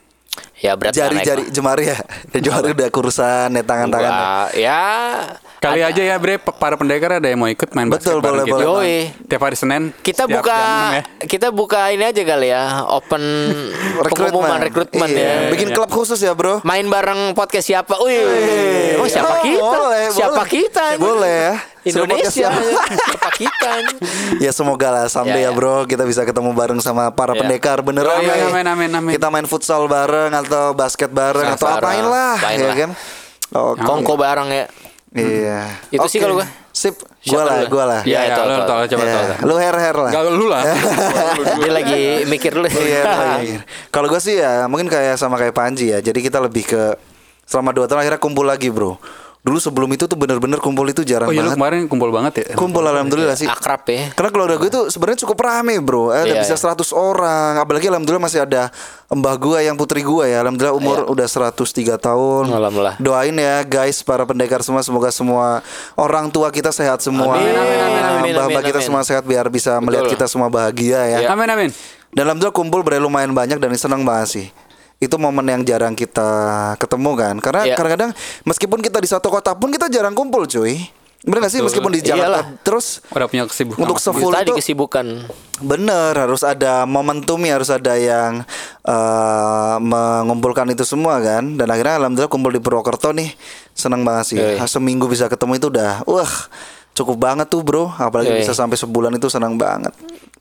Ya 0.61 0.71
berat 0.73 0.93
Jari-jari 0.93 1.43
lah. 1.43 1.51
jemari 1.51 1.83
ya. 1.87 1.97
Jemari 2.37 2.71
udah 2.71 2.89
kurusan 2.89 3.49
ya 3.51 3.63
tangan-tangan. 3.63 4.13
Ya 4.53 4.81
Kali 5.57 5.77
aja 5.77 6.01
ya 6.01 6.17
Bre, 6.17 6.37
para 6.37 6.73
pendekar 6.73 7.17
ada 7.17 7.27
yang 7.27 7.37
mau 7.37 7.45
ikut 7.45 7.69
main 7.71 7.85
Betul, 7.85 8.17
basket 8.17 8.25
bareng 8.25 8.37
boleh, 8.39 8.45
kita. 8.47 8.65
boleh. 8.67 9.01
Tiap 9.27 9.41
hari 9.41 9.53
Senin. 9.55 9.81
kita 9.95 10.23
buka 10.25 10.57
ya. 10.91 11.01
kita 11.21 11.47
buka 11.49 11.81
ini 11.89 12.01
aja 12.03 12.21
kali 12.23 12.49
ya 12.49 12.63
open 12.87 13.21
pengumuman 14.07 14.57
rekrutmen 14.59 15.05
Iya. 15.07 15.21
ya 15.21 15.33
Bikin 15.49 15.69
klub 15.71 15.85
khusus 15.87 16.17
ya, 16.17 16.33
Bro. 16.33 16.61
main 16.61 16.81
bareng 16.83 17.33
podcast 17.33 17.67
siapa 17.67 17.93
Wih, 17.99 18.97
oh, 18.97 19.05
siapa 19.05 19.29
Oh, 19.31 19.41
kita 19.43 19.61
boleh, 19.77 20.03
siapa 20.09 20.33
boleh. 20.35 20.47
kita 20.47 20.85
Boleh 20.97 21.37
ya. 21.43 21.53
Indonesia 21.83 22.29
siapa 22.29 23.29
kita 23.33 23.71
ya 24.37 24.51
semoga 24.51 24.87
lah 24.89 25.05
someday 25.07 25.41
ya, 25.41 25.41
Ya, 25.41 25.49
ya. 25.49 25.51
bro 25.51 25.83
kita 25.83 26.03
bisa 26.03 26.21
ketemu 26.21 26.51
bareng 26.51 26.77
sama 26.77 27.09
para 27.09 27.33
Ya. 27.33 27.41
pendekar 27.41 27.81
beneran 27.81 28.21
ya. 28.21 28.47
amin, 28.47 28.67
amin, 28.67 28.89
amin. 28.91 29.11
kita 29.11 29.27
main 29.27 29.45
futsal 29.45 29.85
bareng 29.85 30.29
atau 30.31 30.71
basket 30.71 31.09
bareng 31.09 31.51
Futsal 31.51 31.73
atau 31.73 31.81
apain 31.81 32.03
lah 32.03 32.37
ya 32.47 32.57
lah. 32.63 32.75
kan 32.75 32.91
oke 33.51 33.81
kongko 33.81 34.13
bareng 34.15 34.49
ya 34.49 34.65
iya 35.11 35.59
Itu 35.89 36.05
sih 36.07 36.17
Oke. 36.17 36.23
kalau 36.23 36.35
gua. 36.37 36.47
sip 36.71 36.95
gua 37.25 37.43
lah 37.43 37.57
gua 37.67 37.83
lah 37.85 38.01
Ya, 38.05 38.23
Ya, 38.23 38.31
itu, 38.31 38.39
ya, 38.39 38.47
lu 38.47 38.55
itu. 38.55 38.63
tau, 38.63 38.79
coba 38.87 39.03
Ya. 39.03 39.11
tau. 39.11 39.43
lu 39.43 39.53
hair 39.55 39.75
hair 39.75 39.95
lah 39.97 40.11
Gak 40.11 40.23
lu 40.23 40.45
lah. 40.47 40.61
Dia 41.59 41.71
lagi 41.73 42.01
mikir 42.25 42.51
dulu. 42.53 42.67
Iya, 42.69 43.03
iya. 43.41 43.59
Kalau 43.89 44.07
gue 44.07 44.17
sih 44.17 44.37
ya 44.37 44.65
mungkin 44.65 44.87
kayak 44.87 45.19
sama 45.19 45.35
kayak 45.35 45.51
Panji 45.51 45.89
ya. 45.89 45.99
Jadi 45.99 46.19
kita 46.21 46.39
lebih 46.39 46.63
ke 46.63 46.95
selama 47.43 47.69
dua 47.71 47.85
tahun 47.85 48.01
akhirnya 48.01 48.17
kumpul 48.17 48.47
lagi 48.47 48.71
bro. 48.71 48.95
Dulu 49.41 49.57
sebelum 49.57 49.89
itu 49.89 50.05
tuh 50.05 50.13
bener-bener 50.13 50.61
kumpul 50.61 50.85
itu 50.85 51.01
jarang 51.01 51.25
Oh 51.25 51.33
iya 51.33 51.41
lu 51.41 51.49
banget. 51.49 51.57
kemarin 51.57 51.79
kumpul 51.89 52.13
banget 52.13 52.33
ya. 52.37 52.53
Kumpul 52.53 52.85
alhamdulillah 52.85 53.33
sih. 53.33 53.49
Akrab 53.49 53.81
ya. 53.89 54.13
Karena 54.13 54.29
keluarga 54.29 54.53
gue 54.55 54.69
tuh 54.69 54.85
sebenarnya 54.87 55.25
cukup 55.25 55.41
rame 55.41 55.81
bro. 55.81 56.13
Eh, 56.13 56.21
ada 56.21 56.29
Iya, 56.29 56.41
bisa 56.45 56.53
iya. 56.53 56.77
100 56.77 56.93
orang. 56.93 57.57
Apalagi 57.57 57.89
alhamdulillah 57.89 58.21
masih 58.21 58.45
ada 58.45 58.69
mbah 59.09 59.33
gue 59.35 59.65
yang 59.65 59.73
putri 59.73 60.01
gue 60.01 60.29
ya. 60.29 60.45
Alhamdulillah 60.45 60.77
umur 60.77 60.97
udah 61.09 61.25
103 61.25 61.57
tahun. 61.97 62.43
Iya. 62.47 62.55
Alhamdulillah. 62.55 62.95
Doain 63.01 63.33
ya 63.33 63.65
guys 63.65 64.05
para 64.05 64.23
pendekar 64.23 64.61
semua 64.61 64.85
semoga 64.85 65.09
semua 65.09 65.65
orang 65.97 66.29
tua 66.29 66.53
kita 66.53 66.69
sehat 66.69 67.01
semua. 67.01 67.33
Amin, 67.33 67.49
amin, 67.49 67.79
amin, 67.79 68.03
amin, 68.21 68.31
Mbah-mbah 68.31 68.45
amin, 68.55 68.69
kita 68.69 68.77
amin. 68.77 68.87
semua 68.87 69.01
sehat 69.01 69.25
biar 69.25 69.49
bisa 69.49 69.81
melihat 69.81 70.05
kita 70.05 70.29
semua 70.29 70.53
bahagia 70.53 71.01
ya. 71.07 71.19
Iya. 71.19 71.33
Amin 71.33 71.49
amin. 71.49 71.73
Dan 72.13 72.29
alhamdulillah 72.29 72.53
kumpul 72.53 72.85
bre 72.85 73.01
lumayan 73.01 73.33
banyak 73.33 73.57
dan 73.57 73.73
senang 73.73 74.05
banget 74.05 74.29
sih. 74.29 74.47
Itu 75.01 75.17
momen 75.17 75.43
yang 75.43 75.65
jarang 75.65 75.91
kita 75.91 76.29
ketemu 76.77 77.11
kan. 77.17 77.35
Karena 77.37 77.61
Iya. 77.65 77.75
kadang-kadang 77.75 78.11
meskipun 78.43 78.79
kita 78.79 78.97
di 78.97 79.09
satu 79.09 79.27
kota 79.27 79.51
pun 79.51 79.67
kita 79.67 79.89
jarang 79.89 80.13
kumpul 80.13 80.45
cuy. 80.45 80.77
Bener 81.21 81.37
gak 81.39 81.53
sih 81.53 81.61
meskipun 81.61 81.89
di 81.91 82.01
Jakarta 82.01 82.25
Iyalah. 82.41 82.45
terus 82.65 82.97
Udah 83.07 83.29
punya 83.29 83.45
kesibukan. 83.45 83.77
untuk 83.77 83.97
sefull 83.97 84.33
Tadi 84.33 84.41
itu 84.43 84.57
kesibukan. 84.57 85.05
bener 85.61 86.17
harus 86.17 86.41
ada 86.41 86.81
momentumnya 86.83 87.53
harus 87.53 87.69
ada 87.69 87.93
yang 87.93 88.41
eh, 88.81 89.75
mengumpulkan 89.79 90.65
itu 90.67 90.81
semua 90.81 91.21
kan 91.21 91.53
dan 91.53 91.69
akhirnya 91.69 92.01
alhamdulillah 92.01 92.25
kumpul 92.27 92.49
di 92.49 92.57
Purwokerto 92.57 93.13
nih 93.13 93.29
senang 93.71 94.01
banget 94.01 94.25
sih 94.27 94.37
Yoi. 94.37 94.65
seminggu 94.65 95.05
bisa 95.05 95.29
ketemu 95.29 95.61
itu 95.61 95.69
udah 95.69 96.01
wah 96.05 96.33
cukup 97.01 97.17
banget 97.17 97.49
tuh 97.49 97.65
bro. 97.65 97.89
Apalagi 97.97 98.31
Yoi. 98.31 98.39
bisa 98.45 98.53
sampai 98.53 98.77
sebulan 98.77 99.11
itu 99.17 99.27
senang 99.27 99.57
banget. 99.57 99.91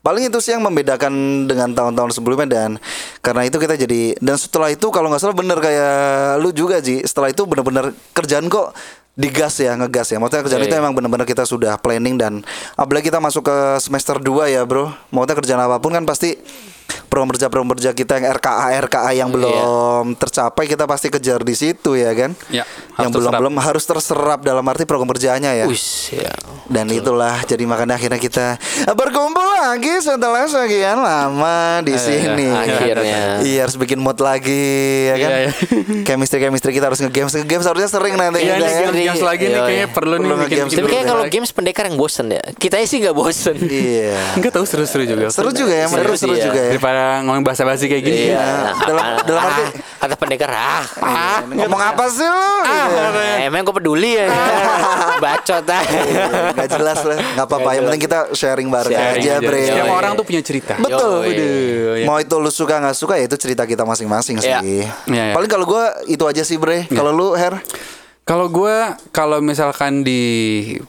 Paling 0.01 0.29
itu 0.29 0.37
sih 0.41 0.57
yang 0.57 0.65
membedakan 0.65 1.45
dengan 1.45 1.73
tahun-tahun 1.77 2.17
sebelumnya 2.17 2.49
dan 2.49 2.81
karena 3.21 3.45
itu 3.45 3.61
kita 3.61 3.77
jadi 3.77 4.17
dan 4.17 4.33
setelah 4.33 4.73
itu 4.73 4.89
kalau 4.89 5.13
nggak 5.13 5.21
salah 5.21 5.37
bener 5.37 5.61
kayak 5.61 5.93
lu 6.41 6.49
juga 6.53 6.81
Ji. 6.81 7.05
Setelah 7.05 7.29
itu 7.29 7.45
bener-bener 7.45 7.93
kerjaan 8.17 8.49
kok 8.49 8.73
digas 9.13 9.59
ya 9.61 9.77
ngegas 9.77 10.09
ya. 10.09 10.17
Maksudnya 10.17 10.43
kerjaan 10.47 10.61
Iya, 10.65 10.69
itu 10.71 10.75
emang 10.81 10.93
bener-bener 10.97 11.27
kita 11.27 11.43
sudah 11.43 11.77
planning 11.77 12.17
dan 12.17 12.41
apalagi 12.79 13.11
kita 13.11 13.21
masuk 13.21 13.45
ke 13.45 13.57
semester 13.77 14.17
2 14.17 14.49
ya 14.49 14.65
bro. 14.65 14.89
Maksudnya 15.13 15.37
kerjaan 15.37 15.61
apa 15.61 15.77
pun 15.77 15.93
kan 15.93 16.07
pasti 16.07 16.39
program 17.11 17.27
kerja 17.29 17.47
program 17.47 17.69
kerja 17.71 17.91
kita 17.91 18.15
yang 18.15 18.31
RKA 18.31 18.67
RKA 18.81 19.11
yang 19.13 19.29
belum 19.29 19.67
tercapai 20.15 20.63
kita 20.65 20.87
pasti 20.87 21.07
kejar 21.09 21.41
di 21.41 21.53
situ 21.53 21.93
ya 21.93 22.15
kan 22.15 22.31
Ya, 22.47 22.63
yang 22.97 23.11
belum 23.11 23.27
terserap. 23.27 23.39
belum 23.41 23.55
harus 23.57 23.83
terserap 23.83 24.39
dalam 24.41 24.63
arti 24.63 24.83
program 24.83 25.09
kerjanya 25.09 25.51
ya 25.53 25.67
Wis, 25.67 26.07
ya. 26.09 26.31
dan 26.65 26.87
itulah 26.87 27.43
jadi 27.43 27.63
makanya 27.63 27.93
akhirnya 27.93 28.15
kita 28.17 28.55
berkumpul 28.89 29.43
lagi 29.59 29.99
setelah 29.99 30.47
sekian 30.47 30.97
lama 30.97 31.57
di 31.81 31.93
sini. 31.93 32.47
akhirnya. 32.47 33.41
Iya 33.41 33.59
harus 33.61 33.75
bikin 33.75 33.99
mood 33.99 34.17
lagi 34.17 34.63
ya 35.05 35.15
kan. 35.17 35.29
Iya, 35.29 35.37
iya. 35.41 35.51
chemistry 36.03 36.39
chemistry 36.39 36.71
kita 36.71 36.87
harus 36.87 36.99
nge-games 36.99 37.33
nge-games 37.35 37.65
harusnya 37.65 37.89
sering 37.89 38.15
nanti 38.15 38.39
Iya 38.39 38.55
nih 38.55 38.63
ya. 38.63 38.71
games, 38.81 38.95
games 38.95 39.21
lagi 39.21 39.43
nih 39.43 39.51
Iya, 39.51 39.61
kayaknya 39.61 39.83
iya. 39.83 39.91
perlu 39.91 40.15
nih 40.15 40.23
Perlu 40.23 40.35
bikin 40.41 40.57
Tapi 40.61 40.75
dulu 40.77 40.87
kayak 40.87 41.03
ya. 41.03 41.09
kalau 41.09 41.23
games 41.27 41.51
pendekar 41.51 41.83
yang 41.85 41.97
bosen 41.97 42.27
ya. 42.29 42.43
Kita 42.53 42.75
sih 42.81 42.97
nggak 42.99 43.13
bosen. 43.13 43.55
Iya. 43.59 44.15
Enggak 44.37 44.51
tahu 44.53 44.63
seru-seru 44.63 45.03
juga. 45.03 45.25
Seru 45.29 45.51
juga 45.51 45.73
ya, 45.73 45.85
Seru 45.87 46.13
seru 46.15 46.35
juga 46.35 46.59
ya. 46.59 46.71
Daripada 46.71 47.00
ngomong 47.21 47.43
bahasa-basi 47.43 47.85
kayak 47.85 48.03
gini. 48.03 48.19
Iya. 48.27 48.39
Nah, 48.39 48.73
dalam- 48.81 49.03
Ah, 49.03 49.17
dalam 49.21 49.41
arti- 49.43 49.63
ah, 49.63 49.69
kata 50.01 50.15
pendekar 50.15 50.51
ah, 50.51 50.83
ah, 50.97 51.39
Ngomong 51.43 51.81
apa 51.83 52.03
sih 52.07 52.23
lu? 52.23 52.49
ah, 52.61 52.85
Gitu. 52.87 53.21
emang 53.45 53.61
gue 53.61 53.75
peduli 53.75 54.11
ya. 54.15 54.27
Bacot 55.17 55.65
ah. 55.67 55.83
Gak 56.53 56.69
jelas 56.71 56.99
lah, 57.01 57.17
nggak 57.35 57.45
apa-apa. 57.45 57.69
Yang 57.71 57.83
penting 57.85 58.03
kita 58.03 58.19
sharing 58.31 58.67
bareng 58.67 58.91
Sharing 58.91 59.21
aja, 59.21 59.33
bre. 59.39 59.61
Setiap 59.63 59.87
orang 59.89 60.11
tuh 60.13 60.23
punya 60.23 60.41
cerita. 60.41 60.73
Betul. 60.75 61.21
Waduh, 61.23 61.93
ya. 61.95 62.05
Mau 62.05 62.17
itu 62.17 62.35
lu 62.35 62.49
suka 62.49 62.77
nggak 62.77 62.95
suka 62.95 63.13
ya 63.15 63.25
itu 63.25 63.37
cerita 63.37 63.63
kita 63.63 63.83
masing-masing 63.83 64.37
sih. 64.37 64.47
Iya. 64.47 64.59
Iya, 64.61 64.87
iya. 65.07 65.23
Paling 65.31 65.47
kalau 65.47 65.65
gua 65.65 65.95
itu 66.05 66.23
aja 66.23 66.41
sih 66.41 66.55
bre. 66.55 66.85
Kalau 66.87 67.09
lu 67.09 67.33
Her? 67.33 67.59
Kalau 68.21 68.47
gue, 68.47 68.77
kalau 69.09 69.41
misalkan 69.41 70.05
di 70.05 70.21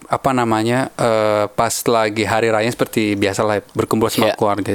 apa 0.07 0.31
namanya 0.31 0.93
eh, 0.95 1.49
pas 1.49 1.73
lagi 1.83 2.23
hari 2.23 2.53
raya 2.53 2.69
seperti 2.69 3.17
biasa 3.17 3.41
lah 3.41 3.65
berkumpul 3.73 4.07
sama 4.07 4.31
Iya. 4.31 4.37
keluarga, 4.37 4.73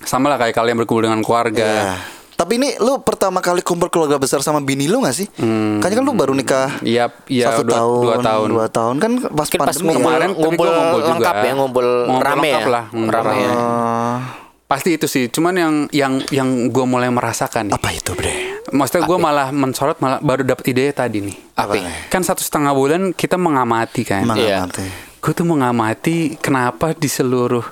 sama 0.00 0.28
lah 0.28 0.38
kayak 0.38 0.54
kalian 0.54 0.76
berkumpul 0.76 1.02
dengan 1.02 1.20
keluarga. 1.20 1.64
Ya. 1.64 1.94
Tapi 2.30 2.54
ini 2.54 2.78
lu 2.78 3.02
pertama 3.02 3.38
kali 3.38 3.60
kumpul 3.60 3.86
keluarga 3.88 4.14
besar 4.14 4.38
sama 4.38 4.58
bini 4.58 4.86
lu 4.86 5.02
gak 5.02 5.10
sih? 5.12 5.26
Kayaknya 5.26 5.96
kan 5.96 6.04
lu 6.04 6.14
baru 6.14 6.32
nikah 6.32 6.70
Iya, 6.80 7.10
iya 7.26 7.50
satu 7.50 7.66
dua, 7.66 7.74
tahun, 7.74 7.98
dua 8.00 8.16
tahun. 8.20 8.46
dua 8.48 8.66
tahun 8.68 8.94
kan 8.96 9.12
pas 9.26 9.42
Mungkin 9.44 9.58
pas 9.58 9.66
pandemi. 9.68 9.82
ngumpul, 9.88 9.98
ya? 9.98 9.98
Kemarin 9.98 10.28
tapi 10.28 10.40
ngumpul, 10.40 10.66
ngumpul 10.68 11.00
juga. 11.00 11.10
lengkap 11.10 11.34
ya, 11.36 11.52
ngumpul, 11.52 11.86
Ngumpul 12.06 12.22
rame 12.24 12.38
lengkap 12.44 12.62
ya. 12.62 12.70
lah, 12.70 12.84
ngumpul 12.88 13.14
rame 13.16 13.34
ya. 13.34 13.50
Eh, 13.50 14.18
Pasti 14.68 14.90
itu 14.92 15.06
sih. 15.08 15.24
Cuman 15.26 15.54
yang 15.56 15.74
yang 15.90 16.12
yang 16.28 16.48
gue 16.68 16.84
mulai 16.84 17.08
merasakan 17.08 17.62
nih. 17.64 17.74
apa 17.74 17.88
itu 17.90 18.12
bre? 18.12 18.60
Maksudnya 18.68 19.02
gue 19.02 19.18
malah 19.18 19.48
mensorot 19.48 19.96
malah 19.98 20.20
baru 20.20 20.44
dapat 20.44 20.64
ide 20.68 20.92
tadi 20.92 21.24
nih. 21.24 21.36
Apa? 21.56 21.74
Kan 22.06 22.20
satu 22.20 22.38
setengah 22.38 22.70
bulan 22.70 23.10
kita 23.10 23.34
mengamati 23.34 24.04
kan. 24.04 24.22
Iya. 24.30 24.68
Mengamati. 24.68 25.07
Gue 25.18 25.32
tuh 25.34 25.44
mengamati 25.44 26.38
kenapa 26.38 26.94
di 26.94 27.10
seluruh 27.10 27.64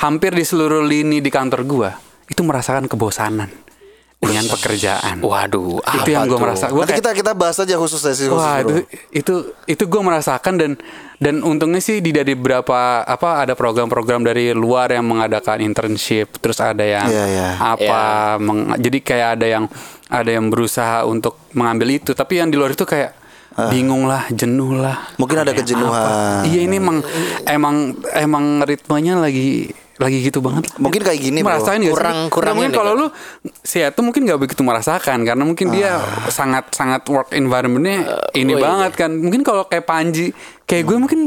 hampir 0.00 0.32
di 0.32 0.44
seluruh 0.44 0.80
lini 0.80 1.20
di 1.20 1.28
kantor 1.28 1.60
gue 1.64 1.90
itu 2.32 2.40
merasakan 2.40 2.88
kebosanan 2.88 3.52
dengan 4.24 4.48
pekerjaan. 4.48 5.20
Waduh, 5.20 5.84
itu 5.84 6.00
apa 6.00 6.08
yang 6.08 6.24
gue 6.24 6.32
tuh? 6.32 6.40
merasa. 6.40 6.64
Gua 6.72 6.88
Nanti 6.88 6.96
kayak, 6.96 7.04
kita 7.04 7.10
kita 7.12 7.32
bahas 7.36 7.60
aja 7.60 7.76
khusus 7.76 8.00
sesi 8.00 8.24
khusus. 8.24 8.40
Wah 8.40 8.64
itu 8.64 8.74
itu 9.12 9.34
itu 9.68 9.84
gue 9.84 10.00
merasakan 10.00 10.54
dan 10.56 10.72
dan 11.20 11.44
untungnya 11.44 11.84
sih 11.84 12.00
di 12.00 12.08
dari 12.08 12.32
beberapa 12.32 13.04
apa 13.04 13.44
ada 13.44 13.52
program-program 13.52 14.24
dari 14.24 14.56
luar 14.56 14.96
yang 14.96 15.04
mengadakan 15.04 15.60
internship 15.60 16.40
terus 16.40 16.56
ada 16.58 16.80
yang 16.80 17.04
Iya, 17.04 17.24
iya. 17.28 17.48
apa 17.60 18.02
meng- 18.40 18.80
jadi 18.80 18.98
kayak 19.04 19.28
ada 19.36 19.46
yang 19.46 19.64
ada 20.08 20.30
yang 20.32 20.48
berusaha 20.48 21.04
untuk 21.04 21.36
mengambil 21.52 21.92
itu 21.92 22.16
tapi 22.16 22.40
yang 22.40 22.48
di 22.48 22.56
luar 22.56 22.72
itu 22.72 22.88
kayak 22.88 23.23
bingung 23.68 24.04
lah 24.04 24.26
jenuh 24.28 24.74
lah 24.74 25.14
Mungkin 25.14 25.36
ada 25.36 25.52
kejenuhan. 25.52 25.94
apa. 25.94 26.42
iya 26.44 26.62
ini 26.62 26.76
emang 26.76 26.98
emang 27.44 27.76
emang 28.12 28.44
ritmenya 28.60 29.14
lagi 29.16 29.70
lagi 29.94 30.18
gitu 30.20 30.42
banget 30.42 30.66
Mungkin 30.74 31.00
kayak 31.00 31.20
gini, 31.20 31.38
bro. 31.38 31.54
merasain 31.54 31.78
sih? 31.78 31.86
Kurang- 31.88 32.26
Nah, 32.26 32.28
kurang 32.28 32.54
mungkin 32.56 32.74
kalau 32.74 32.92
kan? 32.92 33.00
lu 33.00 33.06
si 33.62 33.78
itu 33.78 34.00
mungkin 34.00 34.26
nggak 34.26 34.40
begitu 34.40 34.60
merasakan 34.60 35.22
karena 35.22 35.42
mungkin 35.42 35.70
dia 35.70 36.02
sangat 36.28 36.66
sangat 36.70 37.06
work 37.06 37.30
environmentnya 37.30 38.02
ini 38.32 38.52
oh 38.52 38.58
iya. 38.58 38.64
banget 38.64 38.92
kan 38.96 39.10
mungkin 39.14 39.40
kalau 39.40 39.62
kayak 39.64 39.86
Panji 39.86 40.34
kayak 40.64 40.82
gue 40.84 40.98
mungkin 40.98 41.20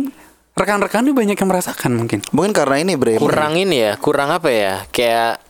rekan-rekannya 0.51 1.13
banyak 1.13 1.37
yang 1.37 1.47
merasakan 1.47 1.95
mungkin 1.95 2.19
Mungkin 2.27 2.51
karena 2.51 2.75
ini 2.77 2.93
bre. 2.93 3.15
kurang 3.15 3.55
ini 3.55 3.77
ya, 3.79 3.93
kurang 3.95 4.33
apa 4.33 4.49
ya? 4.49 4.75
Kayak 4.89 5.46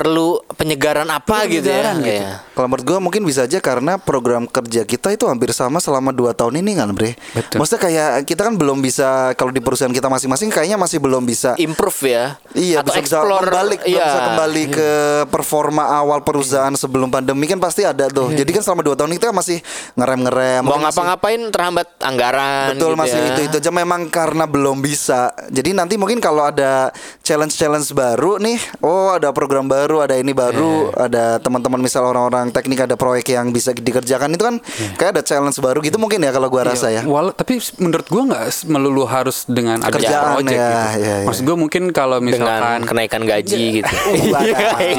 perlu 0.00 0.40
penyegaran 0.56 1.04
apa 1.12 1.44
gitu 1.44 1.68
ya? 1.68 1.84
penyegaran 1.84 1.96
gitu. 2.00 2.22
Iya. 2.24 2.32
Kalau 2.56 2.66
menurut 2.72 2.84
gue 2.88 2.98
mungkin 3.04 3.22
bisa 3.28 3.44
aja 3.44 3.60
karena 3.60 4.00
program 4.00 4.48
kerja 4.48 4.88
kita 4.88 5.12
itu 5.12 5.28
hampir 5.28 5.52
sama 5.52 5.76
selama 5.76 6.08
2 6.16 6.32
tahun 6.32 6.64
ini 6.64 6.72
kan 6.80 6.88
bre. 6.96 7.20
Betul. 7.36 7.60
Maksudnya 7.60 7.80
kayak 7.84 8.10
kita 8.24 8.48
kan 8.48 8.54
belum 8.56 8.80
bisa 8.80 9.36
kalau 9.36 9.52
di 9.52 9.60
perusahaan 9.60 9.92
kita 9.92 10.08
masing-masing 10.08 10.48
kayaknya 10.48 10.80
masih 10.80 10.96
belum 11.04 11.28
bisa 11.28 11.52
Improve 11.60 12.00
ya. 12.08 12.24
Iya, 12.56 12.80
Atau 12.80 12.96
bisa, 12.96 13.00
bisa 13.04 13.16
explore. 13.20 13.44
kembali, 13.50 13.76
belum 13.76 13.90
iya. 13.92 14.06
bisa 14.06 14.20
kembali 14.32 14.62
ke 14.70 14.90
performa 15.28 15.84
awal 15.90 16.22
perusahaan 16.22 16.72
sebelum 16.72 17.10
pandemi 17.10 17.44
kan 17.50 17.58
pasti 17.58 17.82
ada 17.82 18.06
tuh. 18.06 18.30
Jadi 18.32 18.50
kan 18.54 18.62
selama 18.62 18.80
dua 18.86 18.96
tahun 18.96 19.12
itu 19.18 19.26
masih 19.34 19.58
ngerem-ngerem. 19.98 20.62
Mau 20.64 20.78
ngapa-ngapain 20.78 21.40
terhambat 21.50 21.88
anggaran. 22.00 22.72
Betul 22.72 22.94
gitu 22.94 23.02
masih 23.02 23.18
ya. 23.18 23.28
itu 23.34 23.40
itu 23.50 23.56
aja 23.58 23.70
memang 23.74 24.06
karena 24.08 24.46
belum 24.46 24.78
bisa. 24.78 25.34
Jadi 25.50 25.74
nanti 25.74 25.98
mungkin 25.98 26.22
kalau 26.22 26.46
ada 26.46 26.94
challenge-challenge 27.26 27.90
baru 27.92 28.38
nih, 28.38 28.58
oh 28.86 29.10
ada 29.10 29.34
program 29.34 29.66
baru, 29.66 29.89
ada 29.98 30.14
ini 30.14 30.30
baru, 30.30 30.94
ada 30.94 31.42
teman-teman 31.42 31.82
misal 31.82 32.06
orang-orang 32.06 32.54
teknik 32.54 32.86
ada 32.86 32.94
proyek 32.94 33.34
yang 33.34 33.50
bisa 33.50 33.74
dikerjakan 33.74 34.30
itu 34.30 34.44
kan 34.46 34.56
kayak 34.94 35.18
ada 35.18 35.22
challenge 35.26 35.58
baru 35.58 35.82
gitu 35.82 35.98
mungkin 35.98 36.22
ya 36.22 36.30
kalau 36.30 36.46
gua 36.46 36.70
rasa 36.70 36.94
ya. 36.94 37.02
Walau, 37.02 37.34
tapi 37.34 37.58
menurut 37.82 38.06
gue 38.06 38.22
nggak 38.30 38.44
melulu 38.70 39.02
harus 39.10 39.42
dengan 39.50 39.82
ada 39.82 39.90
Kerjaan, 39.90 40.38
project 40.38 40.54
ya, 40.54 40.70
gitu. 40.70 41.02
ya, 41.02 41.14
ya. 41.24 41.26
Maksud 41.26 41.42
gue 41.42 41.56
mungkin 41.58 41.82
kalau 41.90 42.22
dengan 42.22 42.30
misalkan 42.38 42.80
kenaikan 42.86 43.22
gaji 43.26 43.62
gitu. 43.82 43.94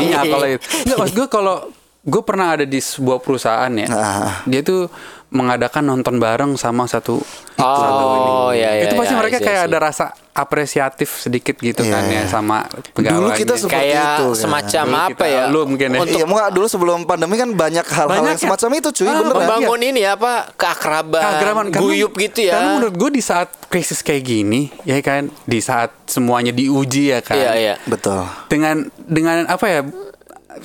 Iya 0.02 0.20
kalau 0.28 0.48
itu. 0.50 0.66
Nggak, 0.90 0.98
maksud 0.98 1.16
gue 1.16 1.28
kalau 1.32 1.56
gue 2.02 2.22
pernah 2.26 2.58
ada 2.58 2.66
di 2.66 2.80
sebuah 2.82 3.22
perusahaan 3.22 3.70
ya. 3.70 3.88
Ah. 3.94 4.42
Dia 4.50 4.66
tuh 4.66 4.90
mengadakan 5.32 5.84
nonton 5.86 6.16
bareng 6.18 6.54
sama 6.54 6.86
satu 6.86 7.24
Oh, 7.58 8.50
iya, 8.50 8.74
iya, 8.74 8.84
itu 8.84 8.98
pasti 8.98 9.14
iya, 9.14 9.20
mereka 9.22 9.38
iya, 9.38 9.46
kayak 9.46 9.62
iya. 9.62 9.70
ada 9.70 9.78
rasa 9.80 10.06
apresiatif 10.34 11.22
sedikit 11.22 11.54
gitu 11.56 11.84
Iya, 11.84 11.94
kan 11.94 12.04
ya 12.04 12.14
iya. 12.18 12.24
sama 12.26 12.66
Dulu 12.66 12.90
pegawainya. 12.92 13.38
kita 13.38 13.54
seperti 13.56 13.76
Kayak 13.86 14.02
itu, 14.12 14.26
kan. 14.26 14.36
semacam 14.36 14.84
Dulu 14.84 14.98
apa 14.98 15.10
kita- 15.14 15.28
ya? 15.30 15.44
lu 15.46 15.60
mungkin 15.66 15.88
ya. 15.88 16.00
iya, 16.10 16.26
muka 16.26 16.44
dulu 16.50 16.66
sebelum 16.66 17.00
pandemi 17.06 17.36
kan 17.36 17.50
banyak 17.50 17.86
hal-hal 17.86 18.10
Banyak 18.10 18.26
yang 18.28 18.36
ya. 18.36 18.44
semacam 18.44 18.70
itu 18.74 18.90
cuy, 18.92 19.06
Ah, 19.06 19.14
bener 19.14 19.30
ya? 19.30 19.38
Membangun 19.38 19.80
ini 19.84 20.00
ya 20.02 20.12
apa 20.16 20.34
keakraban, 20.52 21.22
keagraman 21.22 21.66
karena- 21.70 21.84
guyup 21.86 22.12
gitu 22.18 22.40
ya. 22.42 22.54
Karena 22.56 22.70
menurut 22.74 22.96
gue 22.98 23.10
di 23.12 23.22
saat 23.22 23.50
krisis 23.68 24.00
kayak 24.02 24.24
gini, 24.26 24.62
ya 24.82 24.98
kan, 25.00 25.30
di 25.46 25.60
saat 25.62 25.94
semuanya 26.08 26.50
diuji 26.50 27.04
ya 27.08 27.22
kan, 27.22 27.38
Iya 27.38 27.52
iya. 27.54 27.76
Betul. 27.86 28.26
dengan 28.48 28.76
dengan 29.00 29.46
apa 29.46 29.66
ya 29.66 29.82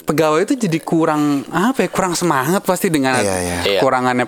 pegawai 0.02 0.42
itu 0.42 0.58
jadi 0.58 0.78
kurang 0.80 1.44
apa 1.46 1.84
ya 1.84 1.88
kurang 1.88 2.12
semangat 2.12 2.62
pasti 2.62 2.88
dengan 2.88 3.14
Iya, 3.16 3.36
iya. 3.36 3.58
Iya. 3.68 3.80
kurangannya 3.80 4.26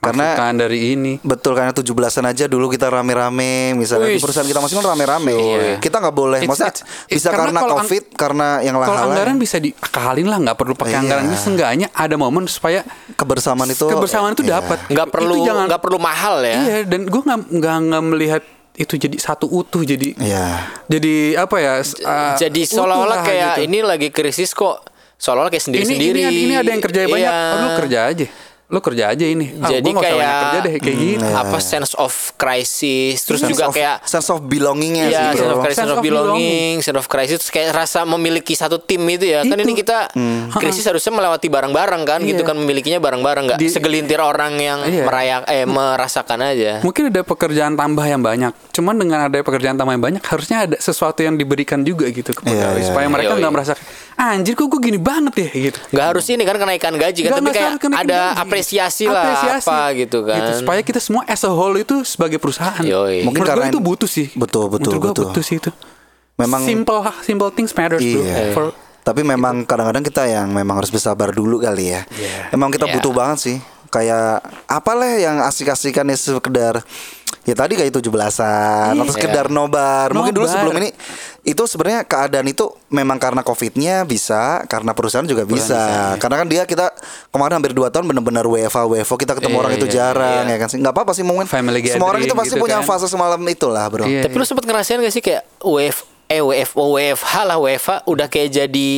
Karena- 0.00 0.32
masukan 0.32 0.54
dari 0.56 0.78
ini. 0.96 1.12
Betul 1.20 1.52
karena 1.52 1.76
17-an 1.76 2.24
aja 2.24 2.48
dulu 2.48 2.72
kita 2.72 2.88
rame-rame 2.88 3.76
misalnya 3.76 4.08
di 4.08 4.16
Wih. 4.16 4.24
perusahaan 4.24 4.48
kita 4.48 4.58
masing 4.58 4.80
kan 4.80 4.96
rame-rame. 4.96 5.36
Iya. 5.36 5.76
Kita 5.76 6.00
nggak 6.00 6.16
boleh. 6.16 6.40
It's- 6.40 6.48
Maksudnya 6.48 6.72
it's- 6.72 6.84
it's- 7.04 7.14
bisa 7.20 7.28
karena 7.28 7.44
karena, 7.44 7.60
kalau 7.60 7.74
ang- 7.76 7.84
Covid, 7.84 8.04
karena 8.16 8.48
yang 8.60 8.74
Kalau 8.74 8.88
lain 8.88 9.04
anggaran 9.06 9.36
bisa 9.36 9.56
diakalin 9.60 10.26
lah, 10.26 10.38
nggak 10.40 10.56
perlu 10.56 10.72
pakai 10.72 10.92
Iya. 10.96 11.00
anggaran. 11.04 11.22
Ini 11.28 11.36
seenggaknya 11.36 11.86
ada 11.92 12.16
momen 12.16 12.48
supaya 12.48 12.80
kebersamaan 13.12 13.68
itu 13.68 13.84
kebersamaan 13.84 14.32
itu 14.32 14.42
iya. 14.42 14.56
dapat. 14.56 14.78
Nggak 14.88 15.06
Itu 15.06 15.14
perlu 15.14 15.34
jangan 15.44 15.64
nggak 15.68 15.82
perlu 15.84 15.98
mahal 16.00 16.36
ya. 16.40 16.56
Iya, 16.56 16.76
dan 16.88 17.00
gue 17.04 17.20
nggak 17.20 17.40
nggak 17.52 17.76
nggak 17.86 18.02
melihat 18.08 18.42
itu 18.72 18.96
jadi 18.96 19.16
satu 19.20 19.52
utuh 19.52 19.84
jadi 19.84 20.16
Iya. 20.16 20.64
jadi 20.88 21.14
apa 21.36 21.56
ya? 21.60 21.84
uh, 21.84 22.32
Jadi 22.34 22.64
seolah-olah 22.64 23.04
lah 23.04 23.18
kayak 23.20 23.52
gitu. 23.52 23.60
ini 23.68 23.78
lagi 23.84 24.08
krisis 24.08 24.56
kok. 24.56 24.80
Seolah-olah 25.20 25.52
kayak 25.52 25.68
ini, 25.68 25.84
sendiri-sendiri. 25.84 26.20
ini, 26.24 26.36
ini 26.48 26.54
ada 26.56 26.70
yang 26.72 26.80
kerja 26.80 27.04
banyak. 27.04 27.28
Iya. 27.28 27.52
Oh, 27.52 27.58
lu 27.60 27.68
kerja 27.76 27.98
aja. 28.08 28.26
Lu 28.70 28.78
kerja 28.78 29.10
aja 29.10 29.26
ini. 29.26 29.50
Ah, 29.58 29.66
Jadi 29.68 29.90
kayak 29.90 30.14
kerja 30.14 30.58
deh 30.62 30.74
kayak 30.78 30.96
gitu. 30.96 31.26
apa 31.26 31.58
sense 31.58 31.92
of 31.94 32.14
crisis 32.36 33.18
terus 33.20 33.42
Sense 33.42 33.50
juga 33.50 33.66
of- 33.66 33.74
kayak 33.74 33.98
sense 34.04 34.26
of 34.26 34.38
belongingnya 34.40 35.04
Iya, 35.04 35.18
sih 35.26 35.26
sense 35.36 35.50
of 35.50 35.58
crisis, 35.58 35.78
sense 35.80 35.92
of 35.92 35.98
belonging, 36.00 36.74
sense 36.78 36.94
of 36.96 37.06
crisis 37.06 37.36
terus 37.36 37.50
kayak 37.50 37.70
rasa 37.72 38.02
memiliki 38.04 38.54
satu 38.54 38.78
tim 38.78 39.02
itu 39.04 39.26
ya. 39.26 39.42
Kan 39.42 39.58
Itu. 39.58 39.66
ini 39.66 39.74
kita 39.76 40.14
krisis 40.52 40.84
harusnya 40.84 41.10
melewati 41.12 41.46
bareng-bareng 41.46 42.02
kan, 42.04 42.22
gitu 42.22 42.40
Iya. 42.40 42.46
kan 42.46 42.56
memilikinya 42.56 42.98
bareng-bareng 42.98 43.44
nggak 43.44 43.58
Di- 43.58 43.68
segelintir 43.68 44.18
orang 44.18 44.54
yang 44.54 44.78
Iya. 44.80 45.04
merayak 45.04 45.42
eh 45.46 45.66
merasakan 45.66 46.38
aja. 46.40 46.78
Mungkin 46.80 47.10
ada 47.10 47.20
pekerjaan 47.20 47.74
tambah 47.74 48.04
yang 48.04 48.22
banyak. 48.22 48.54
Cuman 48.70 48.94
dengan 48.94 49.26
ada 49.26 49.36
pekerjaan 49.36 49.74
tambah 49.74 49.90
yang 49.90 50.04
banyak, 50.04 50.22
harusnya 50.22 50.64
ada 50.64 50.76
sesuatu 50.78 51.20
yang 51.20 51.34
diberikan 51.34 51.82
juga 51.82 52.06
gitu 52.06 52.30
ke 52.30 52.40
Iya, 52.40 52.48
pegawai 52.48 52.76
iya, 52.76 52.86
supaya 52.86 53.04
iya. 53.04 53.12
mereka 53.12 53.32
nggak 53.34 53.52
merasa 53.52 53.74
anjir 54.20 54.52
kok 54.52 54.68
gue 54.68 54.80
gini 54.82 54.96
banget 54.96 55.32
ya 55.34 55.48
gitu. 55.70 55.78
Nggak 55.90 56.06
harus 56.06 56.24
ini 56.28 56.42
kan 56.42 56.56
kenaikan 56.56 56.92
gaji 56.92 57.20
kan, 57.20 57.30
Nggak- 57.32 57.40
tapi 57.40 57.50
kayak 57.50 57.72
ada 57.96 58.20
gaji. 58.28 58.36
apresiasi 58.38 59.04
lah 59.06 59.24
Apresiasi. 59.24 59.66
apa 59.66 59.78
gitu 59.96 60.18
kan. 60.22 60.40
Supaya 60.54 60.80
kita 60.82 61.00
semua 61.00 61.24
as 61.24 61.40
a 61.40 61.48
whole 61.48 61.74
itu 61.74 62.04
sebagai 62.04 62.36
perusahaan. 62.36 62.80
Yoi. 62.80 63.24
Mungkin 63.24 63.40
Menurut 63.40 63.48
karena 63.48 63.66
itu 63.66 63.80
butuh 63.80 64.04
sih. 64.06 64.28
Betul, 64.32 64.68
betul, 64.68 64.92
Menurut 64.94 65.02
betul. 65.10 65.24
butuh 65.26 65.40
sih 65.40 65.56
itu. 65.56 65.72
Memang- 66.36 66.62
simple 66.62 67.00
simple 67.22 67.50
things 67.50 67.72
matters 67.72 68.00
bro. 68.00 68.20
Iya. 68.20 68.52
For- 68.52 68.76
Tapi 69.00 69.24
memang 69.24 69.64
kadang-kadang 69.64 70.04
kita 70.04 70.24
yang 70.24 70.52
memang 70.52 70.76
harus 70.76 70.88
bersabar 70.88 71.32
dulu 71.32 71.56
kali 71.58 71.88
ya. 71.90 72.04
Iya. 72.10 72.52
Emang 72.52 72.68
kita 72.68 72.84
Iya. 72.84 73.00
butuh 73.00 73.10
banget 73.10 73.38
sih. 73.40 73.56
Kayak 73.88 74.38
apalah 74.66 75.18
yang 75.18 75.40
asik-asikan 75.40 76.04
ya 76.04 76.14
sekedar 76.14 76.84
Ya 77.48 77.56
tadi 77.56 77.72
kayak 77.72 77.88
17-an 77.88 79.00
atau 79.00 79.12
sekedar 79.16 79.48
nobar. 79.48 80.12
Mungkin 80.12 80.36
dulu 80.36 80.44
Nobar. 80.44 80.60
sebelum 80.60 80.74
ini 80.76 80.92
itu 81.40 81.62
sebenarnya 81.64 82.04
keadaan 82.04 82.44
itu 82.52 82.68
memang 82.92 83.16
karena 83.16 83.40
covidnya 83.40 84.04
bisa, 84.04 84.60
karena 84.68 84.92
perusahaan 84.92 85.24
juga 85.24 85.48
bisa. 85.48 86.14
Karena 86.20 86.36
kan 86.44 86.46
dia 86.52 86.68
kita 86.68 86.92
kemarin 87.32 87.56
hampir 87.56 87.72
2 87.72 87.88
tahun 87.88 88.04
benar-benar 88.12 88.44
WFA 88.44 88.84
WFO 88.84 89.16
kita 89.16 89.32
ketemu 89.40 89.56
Iya, 89.56 89.62
orang 89.64 89.72
itu 89.72 89.86
iya, 89.88 89.94
jarang 89.96 90.44
ya 90.52 90.56
kan 90.60 90.68
sih. 90.68 90.78
Nggak 90.84 90.94
apa-apa 90.94 91.12
sih 91.16 91.24
mungkin 91.24 91.48
Family 91.48 91.80
semua 91.88 92.12
orang 92.12 92.22
itu 92.28 92.36
pasti 92.36 92.54
gitu 92.54 92.62
punya 92.62 92.84
kan. 92.84 92.88
fase 92.88 93.08
semalam 93.08 93.40
itulah, 93.48 93.84
Bro. 93.88 94.04
Iya. 94.04 94.28
Tapi 94.28 94.34
lu 94.36 94.44
sempet 94.44 94.64
ngerasain 94.68 95.00
gak 95.00 95.14
sih 95.16 95.24
kayak 95.24 95.42
WF 95.64 95.96
eh 96.30 96.44
WFO 96.44 96.84
WFH 96.94 97.34
lah 97.42 97.56
WFA 97.58 97.96
udah 98.06 98.28
kayak 98.28 98.48
jadi 98.52 98.90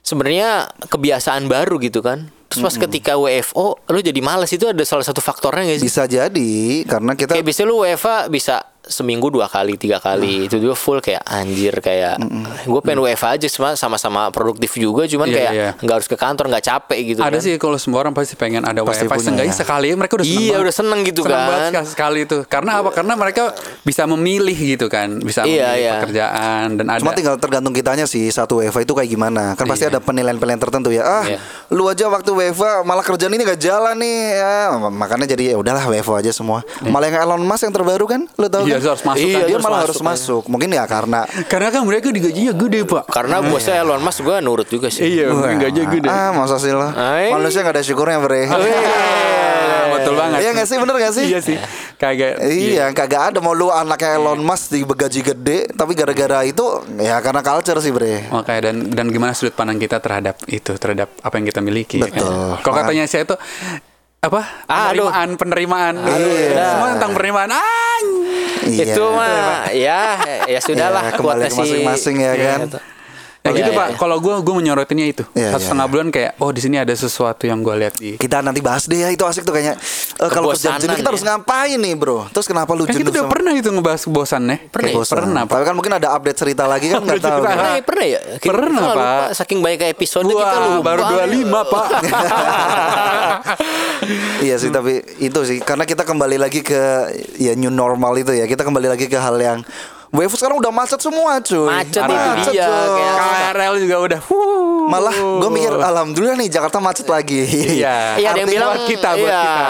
sebenarnya 0.00 0.70
kebiasaan 0.88 1.50
baru 1.50 1.82
gitu 1.82 2.02
kan. 2.02 2.30
Terus 2.48 2.60
pas 2.60 2.74
ketika 2.76 3.12
WFO 3.16 3.80
lu 3.90 4.00
jadi 4.04 4.20
males 4.20 4.50
itu 4.52 4.68
ada 4.68 4.82
salah 4.84 5.02
satu 5.02 5.18
faktornya 5.24 5.74
gak 5.74 5.78
sih? 5.80 5.88
Bisa 5.88 6.04
jadi 6.04 6.84
karena 6.86 7.16
kita 7.16 7.34
Kayak 7.34 7.46
biasanya 7.46 7.68
lu 7.70 7.76
WFA 7.82 8.16
bisa 8.28 8.73
seminggu 8.86 9.28
dua 9.28 9.46
kali 9.46 9.74
tiga 9.74 9.96
kali 9.96 10.44
itu 10.44 10.56
juga 10.56 10.72
full 10.72 10.98
kayak 10.98 11.24
anjir 11.24 11.72
kayak 11.76 12.20
gue 12.62 12.80
pengen 12.80 13.00
WFA 13.00 13.34
aja 13.34 13.48
cuma 13.48 13.72
sama-sama 13.74 14.28
produktif 14.28 14.74
juga 14.74 15.04
cuman 15.04 15.24
Iya, 15.24 15.34
kayak 15.34 15.52
iya. 15.52 15.70
nggak 15.74 15.94
harus 15.94 16.06
ke 16.06 16.14
kantor 16.14 16.44
nggak 16.48 16.64
capek 16.64 16.98
gitu 17.06 17.20
Ada 17.20 17.32
kan. 17.32 17.40
sih 17.40 17.52
kalau 17.56 17.76
semua 17.76 17.98
orang 18.00 18.12
pasti 18.12 18.34
pengen 18.34 18.60
ada 18.60 18.80
Pasti 18.80 19.04
wifi 19.04 19.10
punya, 19.10 19.24
seenggaknya 19.24 19.50
ya. 19.50 19.58
sekali 19.58 19.88
mereka 19.90 20.12
udah 20.14 20.24
seneng 20.24 20.36
Iya, 20.36 20.50
banget. 20.50 20.62
udah 20.62 20.74
seneng 20.74 21.00
gitu 21.02 21.20
Seneng 21.20 21.32
kan. 21.34 21.48
banget 21.48 21.70
sekali- 21.70 21.88
sekali 21.88 22.18
itu. 22.22 22.38
Karena 22.46 22.70
apa? 22.76 22.90
Karena 22.90 23.12
mereka 23.14 23.42
bisa 23.80 24.02
memilih 24.04 24.56
gitu 24.56 24.86
kan, 24.86 25.08
bisa 25.18 25.40
Iya, 25.42 25.48
memilih 25.66 25.80
iya. 25.80 25.92
pekerjaan 25.98 26.66
dan 26.74 26.84
ada. 26.86 27.00
Cuma 27.00 27.12
tinggal 27.12 27.36
tergantung 27.36 27.72
kitanya 27.72 28.04
sih 28.04 28.28
satu 28.28 28.60
WFA 28.60 28.80
itu 28.80 28.92
kayak 28.92 29.08
gimana. 29.08 29.54
Kan 29.54 29.64
pasti 29.64 29.86
ada 29.86 29.98
penilaian-penilaian 29.98 30.60
tertentu 30.60 30.90
ya. 30.90 31.02
Ah, 31.02 31.24
Iya. 31.24 31.38
lu 31.70 31.86
aja 31.86 32.06
waktu 32.06 32.30
WFA 32.30 32.82
malah 32.82 33.02
kerjaan 33.02 33.30
ini 33.30 33.42
gak 33.42 33.58
jalan 33.58 33.96
nih. 33.96 34.18
Ya, 34.36 34.54
makanya 34.84 35.26
jadi 35.26 35.44
ya 35.50 35.56
udahlah 35.56 35.82
WFA 35.82 36.20
aja 36.20 36.30
semua. 36.30 36.60
Malah 36.82 37.08
yang 37.08 37.18
Elon 37.24 37.42
Musk 37.42 37.64
yang 37.64 37.72
terbaru 37.72 38.04
kan, 38.04 38.20
lu 38.30 38.46
tahu 38.46 38.66
Iya, 38.74 38.82
kan? 38.82 38.90
harus 38.90 39.04
masuk 39.04 39.22
Iya, 39.24 39.34
kan. 39.34 39.46
Dia 39.46 39.54
harus 39.54 39.64
malah 39.64 39.74
masuk 39.74 39.86
harus 39.86 39.96
kan. 39.96 40.06
masuk. 40.10 40.42
Mungkin 40.50 40.68
ya 40.70 40.84
karena 40.84 41.20
Karena 41.46 41.68
kan 41.70 41.82
mereka 41.82 42.06
digajinya 42.10 42.52
gede, 42.52 42.80
Pak. 42.82 43.04
Karena 43.06 43.36
bosnya 43.40 43.74
Elon 43.78 44.02
Musk 44.02 44.20
gue 44.20 44.36
nurut 44.40 44.66
juga 44.66 44.88
sih. 44.88 45.02
Iya, 45.06 45.30
gajinya 45.56 45.86
gede. 45.88 46.08
Ah, 46.08 46.30
masa 46.30 46.58
sih 46.58 46.70
lo? 46.70 46.90
Ay. 46.90 47.30
Manusia 47.30 47.62
gak 47.62 47.74
ada 47.74 47.82
syukurnya, 47.82 48.18
Bre. 48.18 48.44
Ah, 48.46 49.94
betul 49.94 50.14
banget. 50.14 50.38
Iya 50.40 50.50
gak 50.52 50.66
sih, 50.66 50.76
bener 50.76 50.94
gak 50.96 51.14
sih? 51.14 51.24
Iya 51.26 51.40
sih. 51.40 51.56
Kagak. 51.94 52.42
Iya, 52.42 52.90
kagak 52.90 53.22
ada 53.30 53.38
mau 53.38 53.54
lu 53.54 53.70
anaknya 53.70 54.18
Elon 54.18 54.42
Musk 54.42 54.74
digaji 54.74 55.20
gede, 55.22 55.58
tapi 55.70 55.94
gara-gara 55.94 56.42
itu 56.42 56.64
ya 56.98 57.22
karena 57.22 57.40
culture 57.40 57.78
sih, 57.78 57.94
Bre. 57.94 58.26
Makanya 58.28 58.70
dan 58.70 58.76
dan 58.90 59.06
gimana 59.08 59.32
sudut 59.32 59.54
pandang 59.54 59.78
kita 59.78 60.02
terhadap 60.02 60.36
itu, 60.46 60.74
terhadap 60.74 61.14
apa 61.16 61.34
yang 61.38 61.46
kita 61.46 61.60
miliki. 61.60 62.02
ya 62.02 62.10
kan? 62.10 62.18
Betul. 62.18 62.48
Kalau 62.60 62.74
katanya 62.76 63.04
saya 63.06 63.22
itu 63.24 63.36
apa? 64.20 64.40
Aduh. 64.66 65.06
Penerimaan, 65.12 65.28
penerimaan. 65.36 65.94
Iya. 66.02 66.66
Semua 66.74 66.88
tentang 66.98 67.12
penerimaan. 67.14 68.02
Iya. 68.64 68.84
Itu 68.96 69.04
mah 69.12 69.68
ya 69.70 70.00
ya 70.48 70.58
sudahlah 70.60 71.02
Ya, 71.08 71.12
kembali 71.12 71.48
ke 71.48 71.56
masing-masing 71.56 72.16
ya 72.20 72.32
Iya, 72.32 72.44
kan. 72.44 72.58
gitu. 72.68 72.78
Ya 73.44 73.52
gitu 73.52 73.70
iya. 73.70 73.76
pak. 73.76 74.00
Kalau 74.00 74.16
gue 74.18 74.40
gue 74.40 74.54
menyorotinnya 74.56 75.04
itu 75.04 75.20
Iya, 75.30 75.52
satu 75.52 75.60
iya, 75.60 75.66
setengah 75.68 75.84
bulan 75.84 76.08
kayak 76.08 76.40
oh 76.40 76.48
di 76.48 76.64
sini 76.64 76.80
ada 76.80 76.88
sesuatu 76.90 77.44
yang 77.44 77.60
gue 77.60 77.76
lihat 77.76 77.92
di. 77.94 78.16
Kita 78.16 78.40
nanti 78.40 78.64
bahas 78.64 78.88
deh 78.88 78.96
ya 78.96 79.12
itu 79.12 79.20
asik 79.20 79.44
tuh 79.44 79.52
kayaknya. 79.52 79.76
Eh, 80.16 80.30
kalau 80.32 80.48
kerja 80.48 80.80
jenuh 80.80 80.96
kita 80.96 81.04
ya. 81.04 81.12
harus 81.12 81.20
ngapain 81.20 81.76
nih, 81.76 81.92
Bro? 81.92 82.32
Terus 82.32 82.48
kenapa 82.48 82.72
lu 82.72 82.88
Kan 82.88 82.96
jenuh 82.96 83.04
kita 83.04 83.10
udah 83.12 83.20
sama- 83.20 83.32
pernah 83.36 83.52
itu 83.52 83.68
ngebahas 83.68 84.00
kebosannya. 84.00 84.56
Pernah 84.72 84.88
ya? 84.88 84.96
Bosan. 84.96 85.16
Pernah, 85.20 85.42
Pak. 85.44 85.52
Tapi 85.52 85.62
kan 85.62 85.74
mungkin 85.76 85.92
ada 85.92 86.08
update 86.16 86.38
cerita 86.40 86.64
lagi 86.64 86.86
kan 86.88 87.04
nggak 87.04 87.20
tahu. 87.20 87.20
cerita. 87.20 87.36
kan. 87.36 87.52
Pernah, 87.52 87.68
ya, 87.68 87.82
pernah 87.84 88.04
ya? 88.06 88.20
Kita 88.40 88.48
Pernah, 88.48 88.80
lupa. 88.80 88.96
Pak. 88.96 89.26
Saking 89.36 89.58
banyak 89.60 89.80
episode 89.92 90.24
Wah, 90.24 90.32
kita 90.32 90.56
lupa. 90.64 90.80
baru 90.82 91.02
25 91.04 91.60
pak. 91.68 91.86
Iya 94.40 94.56
sih 94.56 94.68
tapi 94.68 95.00
itu 95.18 95.40
sih 95.42 95.58
karena 95.58 95.84
kita 95.84 96.04
kembali 96.04 96.36
lagi 96.36 96.60
ke 96.60 96.76
ya 97.36 97.52
new 97.54 97.68
normal 97.68 98.12
itu 98.14 98.32
ya. 98.32 98.44
Kita 98.44 98.60
kembali 98.60 98.84
lagi 98.86 99.06
ke 99.06 99.16
hal 99.16 99.36
yang 99.36 99.58
WFO 100.14 100.36
sekarang 100.38 100.62
udah 100.62 100.70
macet 100.70 101.02
semua 101.02 101.42
cuy. 101.42 101.66
Macet 101.66 102.06
itu 102.06 102.50
dia, 102.54 102.70
kayak- 102.70 103.50
KRL 103.50 103.74
juga 103.82 103.96
udah. 103.98 104.20
Huh. 104.22 104.86
Malah 104.86 105.16
gue 105.16 105.50
mikir 105.50 105.74
alhamdulillah 105.74 106.36
nih 106.38 106.48
Jakarta 106.48 106.78
macet 106.78 107.06
lagi. 107.10 107.42
Iya. 107.42 108.14
Iya 108.22 108.28
ada 108.30 108.38
yang 108.38 108.46
Artinya 108.46 108.52
bilang 108.54 108.70
buat 108.70 108.86
kita, 108.86 109.10
buat 109.18 109.26
iya, 109.26 109.42
kita. 109.42 109.64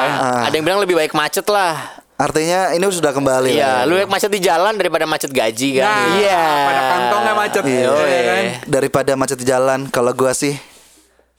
Ada 0.44 0.54
yang 0.54 0.64
bilang 0.68 0.80
lebih 0.84 0.96
baik 1.00 1.12
macet 1.16 1.46
lah. 1.48 1.74
Artinya 2.14 2.70
ini 2.70 2.84
sudah 2.86 3.10
kembali 3.10 3.56
Iya, 3.56 3.82
lah. 3.82 3.88
lu 3.88 3.98
baik 3.98 4.06
macet 4.06 4.30
di 4.30 4.38
jalan 4.38 4.76
daripada 4.76 5.02
macet 5.02 5.32
gaji 5.32 5.80
kan. 5.80 5.88
Nah, 5.88 6.06
iya. 6.14 6.44
Pada 6.62 6.82
kantongnya 6.92 7.34
macet. 7.34 7.62
Iya. 7.64 7.90
ya 7.90 8.20
kan? 8.22 8.42
Daripada 8.68 9.12
macet 9.16 9.38
di 9.40 9.46
jalan, 9.48 9.88
kalau 9.88 10.12
gua 10.12 10.30
sih 10.30 10.54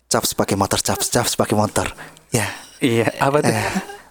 caps 0.10 0.34
pakai 0.34 0.58
motor, 0.58 0.82
caps 0.82 1.08
caps 1.08 1.38
pakai 1.38 1.56
motor. 1.56 1.88
Ya. 2.34 2.50
Iya. 2.82 3.08
Apa 3.22 3.40
tuh? 3.40 3.54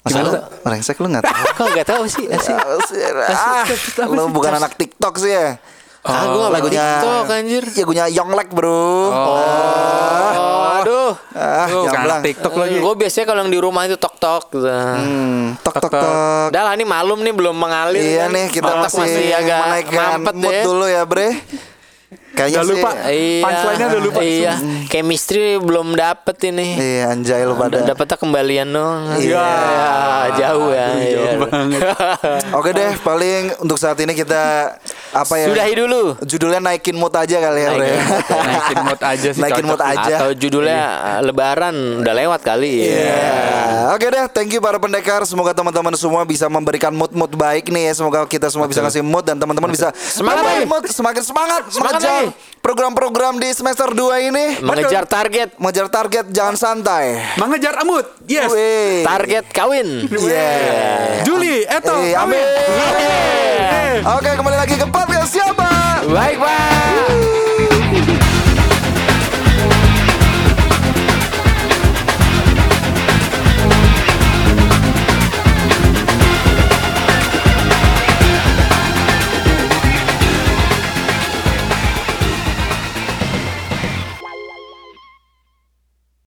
Masa 0.04 0.20
lu 0.20 0.32
rengsek 0.68 1.00
lu 1.00 1.08
nggak 1.08 1.25
tahu? 1.25 1.44
Kok 1.58 1.68
gak 1.73 1.88
tahu 1.88 2.04
sih? 2.04 2.28
Asik. 2.28 2.52
ah, 2.52 3.64
lu 4.04 4.28
bukan 4.28 4.52
anak 4.61 4.76
TikTok 4.76 5.16
sih 5.16 5.32
ya? 5.32 5.56
Ah, 6.04 6.28
gue 6.28 6.36
gak 6.36 6.52
lagunya 6.52 6.84
TikTok 6.84 7.25
anjir. 7.32 7.64
Lagunya 7.64 8.04
Yonglek 8.12 8.52
bro. 8.52 9.08
Oh, 9.08 10.76
aduh. 10.76 11.17
Ah, 11.32 11.64
Tuh, 11.64 11.88
TikTok 12.21 12.52
lagi. 12.52 12.76
Gue 12.76 12.95
biasanya 13.00 13.25
kalau 13.32 13.40
yang 13.40 13.52
di 13.56 13.56
rumah 13.56 13.88
itu 13.88 13.97
tok 13.97 14.21
tok. 14.21 14.52
Gitu. 14.52 14.69
Hmm, 14.69 15.56
tok 15.64 15.80
tok 15.80 15.88
Tok. 15.88 16.52
Udah 16.52 16.62
lah 16.69 16.76
ini 16.76 16.84
malum 16.84 17.25
nih 17.25 17.32
belum 17.32 17.56
mengalir. 17.56 18.04
Iya 18.04 18.28
kan. 18.28 18.36
nih 18.36 18.47
kita 18.52 18.69
Otak 18.76 18.93
masih, 18.93 19.32
agak 19.32 19.58
mampet 19.88 20.34
mood 20.36 20.52
ya. 20.52 20.62
dulu 20.69 20.84
ya 20.84 21.02
bre. 21.08 21.28
Kayaknya 22.34 22.60
Udah 22.66 22.73
lupa. 22.75 22.90
Iya. 23.06 23.42
Punchline-nya 23.47 23.86
udah 23.86 24.02
lupa. 24.02 24.20
Iya. 24.20 24.52
Chemistry 24.90 25.47
belum 25.62 25.94
dapet 25.94 26.36
ini. 26.50 26.68
Iya 26.75 27.14
anjay 27.14 27.47
lu 27.47 27.54
pada. 27.54 27.86
Dapetnya 27.86 28.16
kembalian 28.18 28.68
dong. 28.75 29.00
Iya. 29.23 29.47
jauh 30.34 30.68
ya. 30.75 30.88
iya. 30.99 31.30
Oke 32.58 32.75
deh, 32.75 32.99
paling 33.06 33.54
untuk 33.62 33.78
saat 33.78 33.94
ini 34.02 34.18
kita 34.18 34.75
apa 35.14 35.34
ya? 35.38 35.47
Sudahi 35.47 35.75
dulu. 35.78 36.18
Judulnya 36.26 36.58
naikin 36.58 36.99
mood 36.99 37.14
aja 37.14 37.36
kali 37.38 37.60
ya, 37.62 37.70
Bre. 37.70 37.90
Naikin 38.26 38.78
mood 38.82 39.00
aja 39.00 39.28
sih. 39.30 39.42
Naikin 39.42 39.64
mood 39.70 39.82
aja. 39.82 40.14
Atau 40.18 40.30
judulnya 40.34 40.80
uh, 40.99 41.20
Lebaran 41.23 42.02
udah 42.02 42.14
lewat 42.18 42.40
kali. 42.42 42.90
Iya. 42.90 43.94
Oke 43.94 44.10
deh, 44.10 44.26
thank 44.34 44.50
you 44.50 44.58
para 44.58 44.82
pendekar. 44.82 45.23
Semoga 45.23 45.54
teman-teman 45.54 45.94
semua 45.94 46.26
bisa 46.26 46.50
memberikan 46.50 46.90
mood-mood 46.90 47.30
baik 47.38 47.70
nih 47.70 47.94
ya. 47.94 48.02
Semoga 48.02 48.26
kita 48.26 48.50
semua 48.50 48.66
bisa 48.66 48.82
ngasih 48.82 49.06
mood 49.06 49.23
dan 49.23 49.38
teman-teman 49.38 49.70
bisa 49.70 49.94
Semangat, 49.94 50.66
mood 50.66 50.82
semakin 50.90 51.23
semangat, 51.23 51.62
Semangat 51.70 52.24
nih. 52.26 52.32
program-program 52.58 53.37
di 53.37 53.52
semester 53.52 53.93
2 53.93 54.25
ini. 54.25 54.45
Mengejar 54.58 55.04
target. 55.04 55.52
Mengejar 55.56 55.87
target 55.87 56.25
jangan 56.28 56.56
santai. 56.56 57.21
Mengejar 57.37 57.76
amut. 57.76 58.08
Yes. 58.25 58.49
Wih. 58.49 59.04
Target 59.04 59.45
kawin. 59.49 60.08
Iya. 60.08 60.49
Juli, 61.23 61.60
Eto, 61.63 61.93
Eh, 61.95 62.13
kawin. 62.13 62.41
amin. 62.41 62.45
Oke, 64.10 64.30
kembali 64.32 64.56
lagi 64.56 64.75
ke 64.75 64.87
podcast 64.89 65.30
siapa? 65.30 65.69
Baik, 66.04 66.37
Pak. 66.37 67.44